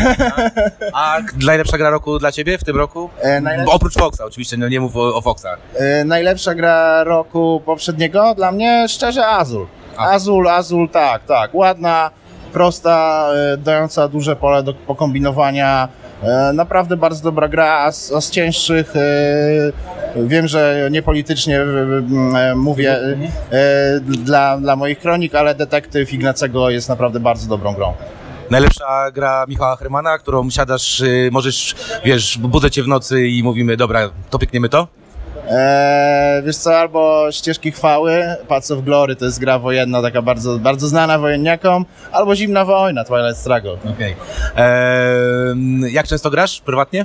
A 0.92 1.18
najlepsza 1.44 1.78
gra 1.78 1.90
roku 1.90 2.18
dla 2.18 2.32
Ciebie 2.32 2.58
w 2.58 2.64
tym 2.64 2.76
roku? 2.76 3.10
E, 3.20 3.40
najlepsza... 3.40 3.72
Oprócz 3.72 3.94
Foxa, 3.94 4.20
oczywiście, 4.24 4.56
no 4.56 4.68
nie 4.68 4.80
mów 4.80 4.96
o, 4.96 5.14
o 5.14 5.22
Foxa. 5.22 5.56
E, 5.74 6.04
najlepsza 6.04 6.54
gra 6.54 7.04
roku 7.04 7.62
poprzedniego 7.64 8.34
dla 8.34 8.52
mnie, 8.52 8.86
szczerze, 8.88 9.26
Azul. 9.26 9.66
Azul, 9.96 10.48
Azul, 10.48 10.88
tak, 10.88 11.24
tak. 11.24 11.54
Ładna, 11.54 12.10
prosta, 12.52 13.28
e, 13.52 13.56
dająca 13.56 14.08
duże 14.08 14.36
pole 14.36 14.62
do 14.62 14.74
pokombinowania. 14.74 15.88
E, 16.22 16.52
naprawdę 16.52 16.96
bardzo 16.96 17.22
dobra 17.22 17.48
gra, 17.48 17.84
a 17.84 17.92
z, 17.92 18.12
a 18.12 18.20
z 18.20 18.30
cięższych 18.30 18.96
e, 18.96 19.72
wiem, 20.16 20.48
że 20.48 20.88
niepolitycznie 20.90 21.60
mówię 22.56 22.98
dla, 24.00 24.58
dla 24.58 24.76
moich 24.76 24.98
kronik, 24.98 25.34
ale 25.34 25.54
Detektyw 25.54 26.12
Ignacego 26.12 26.70
jest 26.70 26.88
naprawdę 26.88 27.20
bardzo 27.20 27.48
dobrą 27.48 27.74
grą 27.74 27.92
najlepsza 28.50 29.10
gra 29.10 29.44
Michała 29.48 29.76
Hermana, 29.76 30.18
którą 30.18 30.50
siadasz, 30.50 31.02
możesz, 31.30 31.74
wiesz, 32.04 32.38
budzę 32.38 32.70
cię 32.70 32.82
w 32.82 32.88
nocy 32.88 33.28
i 33.28 33.42
mówimy, 33.42 33.76
dobra, 33.76 34.10
to 34.30 34.38
piękniemy 34.38 34.68
to? 34.68 34.88
Eee, 35.50 36.42
wiesz 36.42 36.56
co, 36.56 36.78
albo 36.78 37.32
Ścieżki 37.32 37.72
Chwały, 37.72 38.24
Path 38.48 38.70
of 38.70 38.80
Glory, 38.84 39.16
to 39.16 39.24
jest 39.24 39.40
gra 39.40 39.58
wojenna, 39.58 40.02
taka 40.02 40.22
bardzo, 40.22 40.58
bardzo 40.58 40.86
znana 40.88 41.18
wojenniakom, 41.18 41.84
albo 42.12 42.36
Zimna 42.36 42.64
Wojna, 42.64 43.04
Twilight 43.04 43.36
Struggle. 43.36 43.72
Okej. 43.72 43.92
Okay. 43.92 44.14
Eee, 44.64 45.92
jak 45.92 46.06
często 46.06 46.30
grasz 46.30 46.60
prywatnie? 46.60 47.04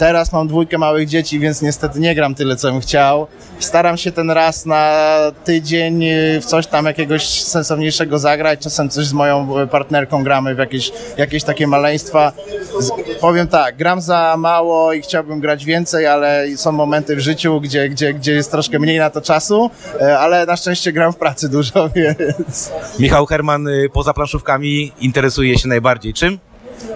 Teraz 0.00 0.32
mam 0.32 0.48
dwójkę 0.48 0.78
małych 0.78 1.08
dzieci, 1.08 1.40
więc 1.40 1.62
niestety 1.62 2.00
nie 2.00 2.14
gram 2.14 2.34
tyle, 2.34 2.56
co 2.56 2.72
bym 2.72 2.80
chciał. 2.80 3.26
Staram 3.58 3.96
się 3.96 4.12
ten 4.12 4.30
raz 4.30 4.66
na 4.66 5.06
tydzień 5.44 6.04
w 6.40 6.44
coś 6.44 6.66
tam 6.66 6.86
jakiegoś 6.86 7.42
sensowniejszego 7.42 8.18
zagrać. 8.18 8.60
Czasem 8.60 8.88
coś 8.88 9.06
z 9.06 9.12
moją 9.12 9.48
partnerką 9.70 10.24
gramy 10.24 10.54
w 10.54 10.58
jakieś, 10.58 10.92
jakieś 11.16 11.44
takie 11.44 11.66
maleństwa. 11.66 12.32
Z, 12.78 12.90
powiem 13.20 13.48
tak, 13.48 13.76
gram 13.76 14.00
za 14.00 14.34
mało 14.38 14.92
i 14.92 15.02
chciałbym 15.02 15.40
grać 15.40 15.64
więcej, 15.64 16.06
ale 16.06 16.46
są 16.56 16.72
momenty 16.72 17.16
w 17.16 17.20
życiu, 17.20 17.60
gdzie, 17.60 17.88
gdzie, 17.88 18.14
gdzie 18.14 18.32
jest 18.32 18.50
troszkę 18.50 18.78
mniej 18.78 18.98
na 18.98 19.10
to 19.10 19.20
czasu, 19.20 19.70
e, 20.00 20.18
ale 20.18 20.46
na 20.46 20.56
szczęście 20.56 20.92
gram 20.92 21.12
w 21.12 21.16
pracy 21.16 21.48
dużo, 21.58 21.88
więc... 21.88 22.70
Michał 22.98 23.26
Herman 23.26 23.68
y, 23.68 23.88
poza 23.92 24.14
planszówkami 24.14 24.92
interesuje 25.00 25.58
się 25.58 25.68
najbardziej 25.68 26.14
czym? 26.14 26.49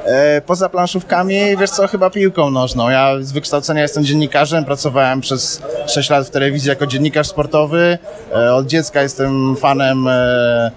E, 0.04 0.40
poza 0.40 0.68
planszówkami, 0.68 1.56
wiesz 1.60 1.70
co, 1.70 1.88
chyba 1.88 2.10
piłką 2.10 2.50
nożną. 2.50 2.88
Ja 2.88 3.14
z 3.20 3.32
wykształcenia 3.32 3.82
jestem 3.82 4.04
dziennikarzem, 4.04 4.64
pracowałem 4.64 5.20
przez 5.20 5.62
6 5.86 6.10
lat 6.10 6.26
w 6.26 6.30
telewizji 6.30 6.68
jako 6.68 6.86
dziennikarz 6.86 7.28
sportowy. 7.28 7.98
E, 8.32 8.54
od 8.54 8.66
dziecka 8.66 9.02
jestem 9.02 9.56
fanem, 9.56 10.08
e, 10.08 10.70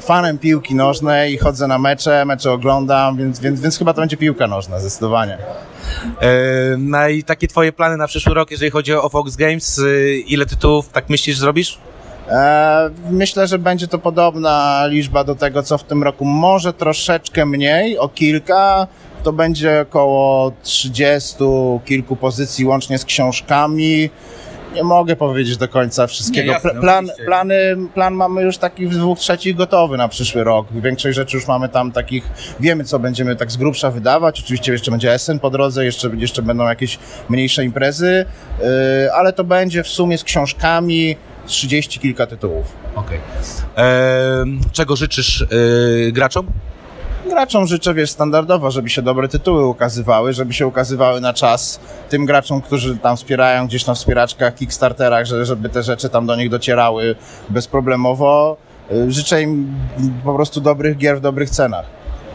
fanem 0.00 0.38
piłki 0.38 0.74
nożnej 0.74 1.34
i 1.34 1.38
chodzę 1.38 1.66
na 1.66 1.78
mecze, 1.78 2.24
mecze 2.24 2.52
oglądam, 2.52 3.16
więc, 3.16 3.40
więc, 3.40 3.60
więc 3.60 3.78
chyba 3.78 3.92
to 3.92 4.00
będzie 4.00 4.16
piłka 4.16 4.46
nożna, 4.46 4.80
zdecydowanie. 4.80 5.38
No 6.78 7.08
i 7.08 7.24
takie 7.24 7.48
twoje 7.48 7.72
plany 7.72 7.96
na 7.96 8.06
przyszły 8.06 8.34
rok, 8.34 8.50
jeżeli 8.50 8.70
chodzi 8.70 8.94
o 8.94 9.08
Fox 9.08 9.36
Games, 9.36 9.80
ile 10.26 10.46
tytułów 10.46 10.88
tak 10.88 11.08
myślisz 11.08 11.38
zrobisz? 11.38 11.78
E, 12.28 12.90
myślę, 13.10 13.46
że 13.46 13.58
będzie 13.58 13.88
to 13.88 13.98
podobna 13.98 14.82
liczba 14.86 15.24
do 15.24 15.34
tego, 15.34 15.62
co 15.62 15.78
w 15.78 15.84
tym 15.84 16.02
roku. 16.02 16.24
Może 16.24 16.72
troszeczkę 16.72 17.46
mniej, 17.46 17.98
o 17.98 18.08
kilka. 18.08 18.86
To 19.22 19.32
będzie 19.32 19.80
około 19.80 20.52
30 20.62 21.36
kilku 21.84 22.16
pozycji 22.16 22.64
łącznie 22.64 22.98
z 22.98 23.04
książkami. 23.04 24.10
Nie 24.74 24.84
mogę 24.84 25.16
powiedzieć 25.16 25.56
do 25.56 25.68
końca 25.68 26.06
wszystkiego. 26.06 26.46
Nie, 26.46 26.52
jasne, 26.52 26.70
plan, 26.80 27.08
plany, 27.24 27.76
plan 27.94 28.14
mamy 28.14 28.42
już 28.42 28.58
taki 28.58 28.86
w 28.86 28.96
dwóch 28.96 29.18
trzecich 29.18 29.56
gotowy 29.56 29.96
na 29.96 30.08
przyszły 30.08 30.44
rok. 30.44 30.66
Większość 30.72 31.16
rzeczy 31.16 31.36
już 31.36 31.48
mamy 31.48 31.68
tam 31.68 31.92
takich, 31.92 32.24
wiemy 32.60 32.84
co 32.84 32.98
będziemy 32.98 33.36
tak 33.36 33.52
z 33.52 33.56
grubsza 33.56 33.90
wydawać. 33.90 34.40
Oczywiście 34.40 34.72
jeszcze 34.72 34.90
będzie 34.90 35.18
SN 35.18 35.38
po 35.38 35.50
drodze, 35.50 35.84
jeszcze, 35.84 36.10
jeszcze 36.16 36.42
będą 36.42 36.68
jakieś 36.68 36.98
mniejsze 37.28 37.64
imprezy, 37.64 38.24
yy, 38.58 38.66
ale 39.12 39.32
to 39.32 39.44
będzie 39.44 39.82
w 39.82 39.88
sumie 39.88 40.18
z 40.18 40.24
książkami, 40.24 41.16
trzydzieści 41.46 42.00
kilka 42.00 42.26
tytułów. 42.26 42.72
Okej. 42.94 43.18
Okay. 43.74 44.70
Czego 44.72 44.96
życzysz 44.96 45.46
yy, 45.50 46.12
graczom? 46.12 46.46
Graczom 47.30 47.66
życzę, 47.66 47.94
wiesz, 47.94 48.10
standardowo, 48.10 48.70
żeby 48.70 48.90
się 48.90 49.02
dobre 49.02 49.28
tytuły 49.28 49.66
ukazywały, 49.66 50.32
żeby 50.32 50.52
się 50.52 50.66
ukazywały 50.66 51.20
na 51.20 51.34
czas 51.34 51.80
tym 52.08 52.26
graczom, 52.26 52.62
którzy 52.62 52.96
tam 52.96 53.16
wspierają 53.16 53.66
gdzieś 53.66 53.86
na 53.86 53.94
wspieraczkach, 53.94 54.54
Kickstarterach, 54.54 55.26
żeby 55.26 55.68
te 55.68 55.82
rzeczy 55.82 56.08
tam 56.08 56.26
do 56.26 56.36
nich 56.36 56.50
docierały 56.50 57.16
bezproblemowo. 57.48 58.56
E, 58.90 59.10
życzę 59.10 59.42
im 59.42 59.74
po 60.24 60.34
prostu 60.34 60.60
dobrych 60.60 60.96
gier 60.96 61.18
w 61.18 61.20
dobrych 61.20 61.50
cenach. 61.50 61.86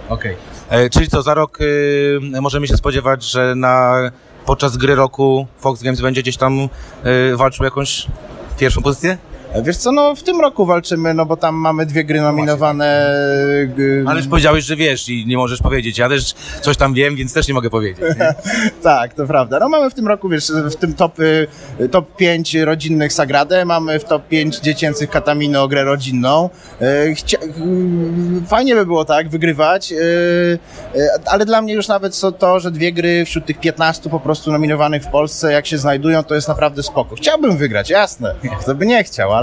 Okej. 0.09 0.35
Okay. 0.67 0.79
E, 0.79 0.89
czyli 0.89 1.07
co, 1.07 1.21
za 1.21 1.33
rok 1.33 1.61
y, 1.61 2.19
możemy 2.41 2.67
się 2.67 2.77
spodziewać, 2.77 3.23
że 3.23 3.55
na 3.55 3.95
podczas 4.45 4.77
gry 4.77 4.95
roku 4.95 5.47
Fox 5.57 5.83
Games 5.83 6.01
będzie 6.01 6.21
gdzieś 6.21 6.37
tam 6.37 6.59
y, 7.31 7.37
walczył 7.37 7.63
o 7.63 7.65
jakąś 7.65 8.07
pierwszą 8.61 8.81
pozycję? 8.81 9.17
Wiesz 9.55 9.77
co, 9.77 9.91
no 9.91 10.15
w 10.15 10.23
tym 10.23 10.41
roku 10.41 10.65
walczymy, 10.65 11.13
no 11.13 11.25
bo 11.25 11.37
tam 11.37 11.55
mamy 11.55 11.85
dwie 11.85 12.03
gry 12.03 12.21
nominowane. 12.21 13.15
Ale 14.07 14.19
już 14.19 14.27
powiedziałeś, 14.27 14.63
że 14.63 14.75
wiesz 14.75 15.09
i 15.09 15.25
nie 15.27 15.37
możesz 15.37 15.61
powiedzieć. 15.61 15.97
Ja 15.97 16.09
też 16.09 16.33
coś 16.61 16.77
tam 16.77 16.93
wiem, 16.93 17.15
więc 17.15 17.33
też 17.33 17.47
nie 17.47 17.53
mogę 17.53 17.69
powiedzieć. 17.69 18.15
Nie? 18.19 18.33
Tak, 18.83 19.13
to 19.13 19.27
prawda. 19.27 19.59
No 19.59 19.69
mamy 19.69 19.89
w 19.89 19.93
tym 19.93 20.07
roku, 20.07 20.29
wiesz, 20.29 20.51
w 20.71 20.75
tym 20.75 20.93
top, 20.93 21.17
top 21.91 22.15
5 22.15 22.55
rodzinnych 22.55 23.13
Sagradę, 23.13 23.65
mamy 23.65 23.99
w 23.99 24.03
top 24.03 24.27
5 24.27 24.59
dziecięcych 24.59 25.09
Katamino 25.09 25.67
grę 25.67 25.83
rodzinną. 25.83 26.49
Y, 26.81 27.15
Chcia, 27.15 27.37
y, 27.37 28.47
fajnie 28.47 28.75
by 28.75 28.85
było 28.85 29.05
tak, 29.05 29.29
wygrywać, 29.29 29.91
y, 29.91 30.59
ale 31.25 31.45
dla 31.45 31.61
mnie 31.61 31.73
już 31.73 31.87
nawet 31.87 32.15
so 32.15 32.31
to, 32.31 32.59
że 32.59 32.71
dwie 32.71 32.91
gry 32.93 33.25
wśród 33.25 33.45
tych 33.45 33.59
15 33.59 34.09
po 34.09 34.19
prostu 34.19 34.51
nominowanych 34.51 35.03
w 35.03 35.07
Polsce, 35.07 35.51
jak 35.51 35.67
się 35.67 35.77
znajdują, 35.77 36.23
to 36.23 36.35
jest 36.35 36.47
naprawdę 36.47 36.83
spoko. 36.83 37.15
Chciałbym 37.15 37.57
wygrać, 37.57 37.89
jasne. 37.89 38.35
Kto 38.59 38.75
by 38.75 38.85
nie 38.85 39.03
chciał, 39.03 39.33
ale... 39.33 39.40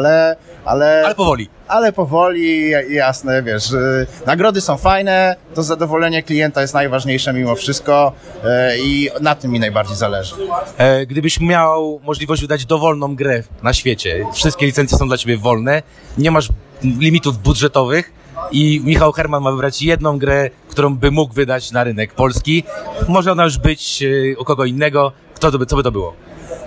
ale... 0.65 1.03
Ale 1.05 1.15
powoli. 1.15 1.49
ale 1.69 1.93
powoli, 1.93 2.71
jasne, 2.89 3.43
wiesz, 3.43 3.71
y, 3.71 4.07
nagrody 4.27 4.61
są 4.61 4.77
fajne, 4.77 5.37
to 5.55 5.63
zadowolenie 5.63 6.23
klienta 6.23 6.61
jest 6.63 6.75
najważniejsze 6.75 7.33
mimo 7.33 7.55
wszystko 7.55 8.13
y, 8.37 8.49
i 8.85 9.11
na 9.21 9.35
tym 9.35 9.51
mi 9.51 9.61
najbardziej 9.61 9.97
zależy. 9.97 10.35
E, 10.79 11.07
gdybyś 11.07 11.41
miał 11.41 12.01
możliwość 12.05 12.43
wydać 12.43 12.67
dowolną 12.67 13.17
grę 13.17 13.43
na 13.63 13.73
świecie, 13.73 14.27
wszystkie 14.35 14.67
licencje 14.67 14.99
są 14.99 15.09
dla 15.09 15.17
ciebie 15.17 15.37
wolne, 15.37 15.83
nie 16.19 16.31
masz 16.31 16.49
limitów 16.83 17.39
budżetowych 17.39 18.13
i 18.53 18.81
Michał 18.85 19.13
Herman 19.13 19.43
ma 19.43 19.51
wybrać 19.51 19.83
jedną 19.83 20.19
grę, 20.19 20.51
którą 20.69 20.97
by 20.97 21.11
mógł 21.11 21.35
wydać 21.35 21.73
na 21.73 21.85
rynek 21.85 22.15
polski, 22.15 22.65
może 23.09 23.33
ona 23.33 23.45
już 23.45 23.59
być 23.59 24.03
e, 24.03 24.39
u 24.39 24.45
kogo 24.45 24.65
innego, 24.65 25.13
kto 25.35 25.51
to 25.51 25.59
by, 25.59 25.67
co 25.67 25.77
by 25.77 25.83
to 25.83 25.93
było? 25.93 26.15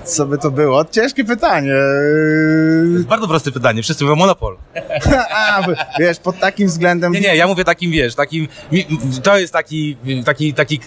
Co 0.03 0.25
by 0.25 0.37
to 0.37 0.51
było? 0.51 0.85
Ciężkie 0.85 1.23
pytanie. 1.23 1.73
Bardzo 3.07 3.27
proste 3.27 3.51
pytanie, 3.51 3.83
wszyscy 3.83 4.03
mówią 4.03 4.15
Monopol. 4.15 4.57
A, 5.35 5.61
wiesz, 5.99 6.19
pod 6.19 6.39
takim 6.39 6.67
względem... 6.67 7.13
Nie, 7.13 7.19
nie, 7.19 7.35
ja 7.35 7.47
mówię 7.47 7.63
takim, 7.63 7.91
wiesz, 7.91 8.15
takim, 8.15 8.47
to 9.23 9.37
jest 9.37 9.53
taki, 9.53 9.97
taki, 10.25 10.53
taki, 10.53 10.79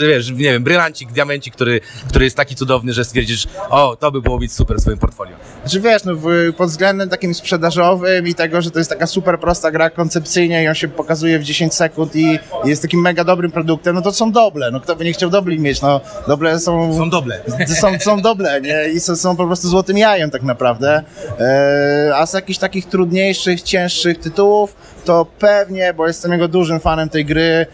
wiesz, 0.00 0.30
nie 0.30 0.36
wiem, 0.36 0.64
brylancik, 0.64 1.12
diamencik, 1.12 1.54
który, 1.54 1.80
który 2.08 2.24
jest 2.24 2.36
taki 2.36 2.54
cudowny, 2.54 2.92
że 2.92 3.04
stwierdzisz, 3.04 3.46
o, 3.70 3.96
to 3.96 4.12
by 4.12 4.22
było 4.22 4.38
być 4.38 4.52
super 4.52 4.76
w 4.76 4.80
swoim 4.80 4.98
portfolio. 4.98 5.36
Znaczy 5.60 5.80
wiesz, 5.80 6.04
no, 6.04 6.12
pod 6.56 6.68
względem 6.68 7.08
takim 7.08 7.34
sprzedażowym 7.34 8.26
i 8.26 8.34
tego, 8.34 8.62
że 8.62 8.70
to 8.70 8.78
jest 8.78 8.90
taka 8.90 9.06
super 9.06 9.40
prosta 9.40 9.70
gra 9.70 9.90
koncepcyjnie 9.90 10.64
i 10.64 10.68
on 10.68 10.74
się 10.74 10.88
pokazuje 10.88 11.38
w 11.38 11.42
10 11.44 11.74
sekund 11.74 12.16
i, 12.16 12.38
jest 12.64 12.82
takim 12.82 13.00
mega 13.00 13.24
dobrym 13.24 13.50
produktem, 13.50 13.94
no 13.94 14.02
to 14.02 14.12
są 14.12 14.32
doble. 14.32 14.70
No 14.70 14.80
kto 14.80 14.96
by 14.96 15.04
nie 15.04 15.12
chciał 15.12 15.30
dobli 15.30 15.60
mieć, 15.60 15.82
no 15.82 16.00
doble 16.28 16.58
są... 16.58 16.98
Są 16.98 17.10
doble. 17.10 17.40
są, 17.80 17.98
są 18.00 18.22
dobre, 18.38 18.60
nie? 18.60 18.88
I 18.88 19.00
są, 19.00 19.16
są 19.16 19.36
po 19.36 19.46
prostu 19.46 19.68
złotym 19.68 19.98
jajem 19.98 20.30
tak 20.30 20.42
naprawdę. 20.42 21.02
E, 21.40 22.12
a 22.14 22.26
z 22.26 22.32
jakichś 22.32 22.58
takich 22.58 22.86
trudniejszych, 22.86 23.62
cięższych 23.62 24.18
tytułów, 24.18 24.76
to 25.04 25.26
pewnie, 25.38 25.94
bo 25.94 26.06
jestem 26.06 26.32
jego 26.32 26.48
dużym 26.48 26.80
fanem 26.80 27.08
tej 27.08 27.24
gry, 27.24 27.42
e, 27.42 27.66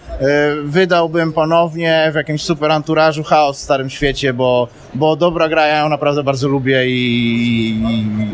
wydałbym 0.64 1.32
ponownie 1.32 2.08
w 2.12 2.14
jakimś 2.14 2.42
super 2.42 2.72
anturażu 2.72 3.22
chaos 3.22 3.58
w 3.58 3.62
Starym 3.62 3.90
Świecie, 3.90 4.32
bo, 4.32 4.68
bo 4.94 5.16
dobra 5.16 5.48
gra, 5.48 5.66
ja 5.66 5.78
ją 5.78 5.88
naprawdę 5.88 6.22
bardzo 6.22 6.48
lubię 6.48 6.86
i, 6.86 7.76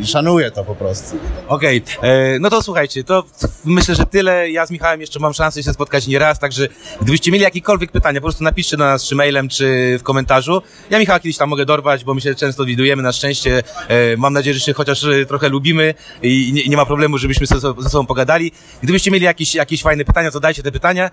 i 0.01 0.07
szanuję 0.07 0.51
to 0.51 0.64
po 0.64 0.75
prostu. 0.75 1.16
Okej, 1.49 1.83
e, 2.03 2.38
no 2.38 2.51
to 2.51 2.62
słuchajcie, 2.62 3.05
to 3.05 3.25
myślę, 3.64 3.94
że 3.94 4.07
tyle. 4.07 4.51
Ja 4.51 4.66
z 4.66 4.70
Michałem 4.70 5.01
jeszcze 5.01 5.20
mam 5.20 5.35
szansę 5.35 5.62
się 5.62 5.73
spotkać 5.73 6.07
nie 6.07 6.18
raz, 6.18 6.38
także 6.38 6.68
gdybyście 7.03 7.33
mieli 7.33 7.44
jakiekolwiek 7.44 7.92
pytania, 7.92 8.20
po 8.20 8.25
prostu 8.25 8.44
napiszcie 8.44 8.77
do 8.77 8.85
nas 8.85 9.05
czy 9.05 9.14
mailem, 9.14 9.49
czy 9.49 9.99
w 9.99 10.03
komentarzu. 10.03 10.62
Ja 10.90 10.99
Michała 10.99 11.20
kiedyś 11.20 11.37
tam 11.37 11.49
mogę 11.49 11.66
dorwać, 11.66 12.05
bo 12.05 12.14
my 12.14 12.20
się 12.20 12.35
często 12.35 12.64
widujemy 12.64 13.03
na 13.03 13.12
szczęście. 13.12 13.62
E, 13.88 14.16
mam 14.16 14.33
nadzieję, 14.33 14.55
że 14.55 14.61
się 14.61 14.73
chociaż 14.73 15.05
e, 15.05 15.27
trochę 15.27 15.49
lubimy 15.49 15.94
i 16.23 16.53
nie, 16.53 16.68
nie 16.68 16.77
ma 16.77 16.87
problemu, 16.87 17.18
żebyśmy 17.18 17.46
ze, 17.46 17.61
sobą 17.61 18.07
pogadali. 18.07 18.53
Gdybyście 18.83 19.11
mieli 19.11 19.25
jakieś, 19.25 19.55
jakieś 19.55 19.83
fajne 19.83 20.05
pytania, 20.05 20.31
to 20.31 20.40
dajcie 20.40 20.62
te 20.62 20.73
pytania. 20.73 21.11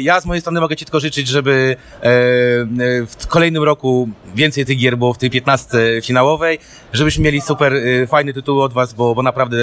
Ja 0.00 0.20
z 0.20 0.26
mojej 0.26 0.40
strony 0.40 0.60
mogę 0.60 0.76
Ci 0.76 0.84
tylko 0.84 1.00
życzyć, 1.00 1.28
żeby 1.28 1.76
w 3.08 3.26
kolejnym 3.28 3.62
roku 3.62 4.08
więcej 4.34 4.66
tych 4.66 4.78
gier 4.84 4.98
było 4.98 5.14
w 5.14 5.18
tej 5.18 5.30
15 5.30 5.78
finałowej, 6.02 6.58
żebyśmy 6.92 7.24
mieli 7.24 7.40
super 7.40 7.74
e, 7.74 8.06
fajne 8.06 8.32
tytuły 8.32 8.62
od 8.62 8.72
Was, 8.72 8.94
bo, 8.94 9.14
bo 9.14 9.22
naprawdę, 9.22 9.56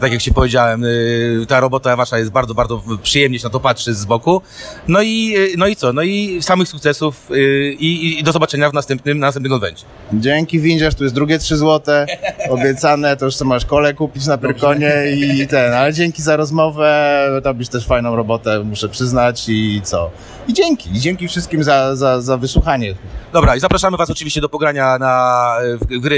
tak 0.00 0.12
jak 0.12 0.22
Ci 0.22 0.34
powiedziałem, 0.34 0.84
e, 0.84 1.46
ta 1.46 1.60
robota 1.60 1.96
Wasza 1.96 2.18
jest 2.18 2.30
bardzo, 2.30 2.54
bardzo 2.54 2.82
przyjemnie 3.02 3.38
się 3.38 3.44
na 3.44 3.50
to 3.50 3.60
patrzy 3.60 3.94
z 3.94 4.04
boku. 4.04 4.42
No 4.88 5.02
i, 5.02 5.34
e, 5.36 5.56
no 5.56 5.66
i 5.66 5.76
co? 5.76 5.92
No 5.92 6.02
i 6.02 6.42
samych 6.42 6.68
sukcesów 6.68 7.30
i, 7.78 8.18
i 8.18 8.22
do 8.22 8.32
zobaczenia 8.32 8.70
w 8.70 8.74
następnym, 8.74 9.18
na 9.18 9.26
następnym 9.26 9.50
konwencie. 9.50 9.84
Dzięki 10.12 10.60
Windziarz, 10.60 10.94
tu 10.94 11.04
jest 11.04 11.14
drugie 11.14 11.38
3 11.38 11.56
złote 11.56 12.06
obiecane, 12.50 13.16
to 13.16 13.24
już 13.24 13.36
co 13.36 13.44
masz 13.44 13.64
kole 13.64 13.94
kupić 13.94 14.26
na 14.26 14.38
Pyrkonie 14.38 14.92
i 15.16 15.46
ten, 15.46 15.72
ale 15.72 15.92
dzięki 15.92 16.22
za 16.22 16.36
rozmowę, 16.36 17.26
robisz 17.44 17.68
też 17.68 17.86
fajną 17.86 18.16
robotę, 18.16 18.64
muszę 18.64 18.88
przyznać 18.88 19.44
i 19.48 19.80
co. 19.84 20.10
I 20.48 20.52
dzięki, 20.52 20.90
i 20.92 21.00
dzięki 21.00 21.28
wszystkim 21.28 21.64
za, 21.64 21.96
za, 21.96 22.20
za 22.20 22.36
wysłuchanie. 22.36 22.94
Dobra, 23.32 23.56
i 23.56 23.60
zapraszamy 23.60 23.96
Was 23.96 24.10
oczywiście 24.10 24.40
do 24.40 24.48
pogrania 24.48 24.98
na, 24.98 25.56
w, 25.80 25.96
w, 25.96 26.00
gry, 26.00 26.16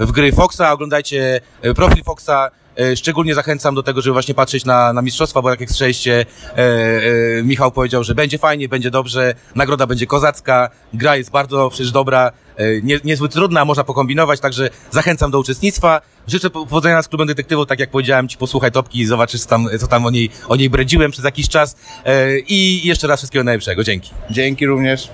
y, 0.00 0.06
w 0.06 0.12
gry 0.12 0.32
Foxa. 0.32 0.72
Oglądajcie 0.72 1.40
y, 1.64 1.74
profil 1.74 2.04
Foxa. 2.04 2.50
Szczególnie 2.96 3.34
zachęcam 3.34 3.74
do 3.74 3.82
tego, 3.82 4.00
żeby 4.00 4.12
właśnie 4.12 4.34
patrzeć 4.34 4.64
na, 4.64 4.92
na 4.92 5.02
mistrzostwa, 5.02 5.42
bo 5.42 5.50
jak 5.50 5.60
jak 5.60 5.70
słyszeliście, 5.70 6.26
e, 6.56 6.58
e, 6.58 7.42
Michał 7.42 7.72
powiedział, 7.72 8.04
że 8.04 8.14
będzie 8.14 8.38
fajnie, 8.38 8.68
będzie 8.68 8.90
dobrze, 8.90 9.34
nagroda 9.54 9.86
będzie 9.86 10.06
kozacka, 10.06 10.70
gra 10.94 11.16
jest 11.16 11.30
bardzo 11.30 11.70
przecież 11.70 11.92
dobra, 11.92 12.26
e, 12.28 12.32
nie, 12.82 12.98
niezbyt 13.04 13.32
trudna, 13.32 13.64
można 13.64 13.84
pokombinować, 13.84 14.40
także 14.40 14.70
zachęcam 14.90 15.30
do 15.30 15.38
uczestnictwa. 15.38 16.00
Życzę 16.26 16.50
po- 16.50 16.66
powodzenia 16.66 17.02
z 17.02 17.08
klubem 17.08 17.26
detektywów, 17.28 17.66
tak 17.66 17.78
jak 17.80 17.90
powiedziałem 17.90 18.28
Ci, 18.28 18.36
posłuchaj 18.38 18.72
topki 18.72 18.98
i 19.00 19.06
zobaczysz, 19.06 19.44
tam, 19.44 19.68
co 19.80 19.86
tam 19.86 20.06
o 20.06 20.10
niej, 20.10 20.30
o 20.48 20.56
niej 20.56 20.70
bredziłem 20.70 21.10
przez 21.10 21.24
jakiś 21.24 21.48
czas. 21.48 21.76
E, 22.04 22.38
I 22.38 22.86
jeszcze 22.86 23.06
raz 23.06 23.20
wszystkiego 23.20 23.44
najlepszego. 23.44 23.84
Dzięki. 23.84 24.10
Dzięki 24.30 24.66
również. 24.66 25.08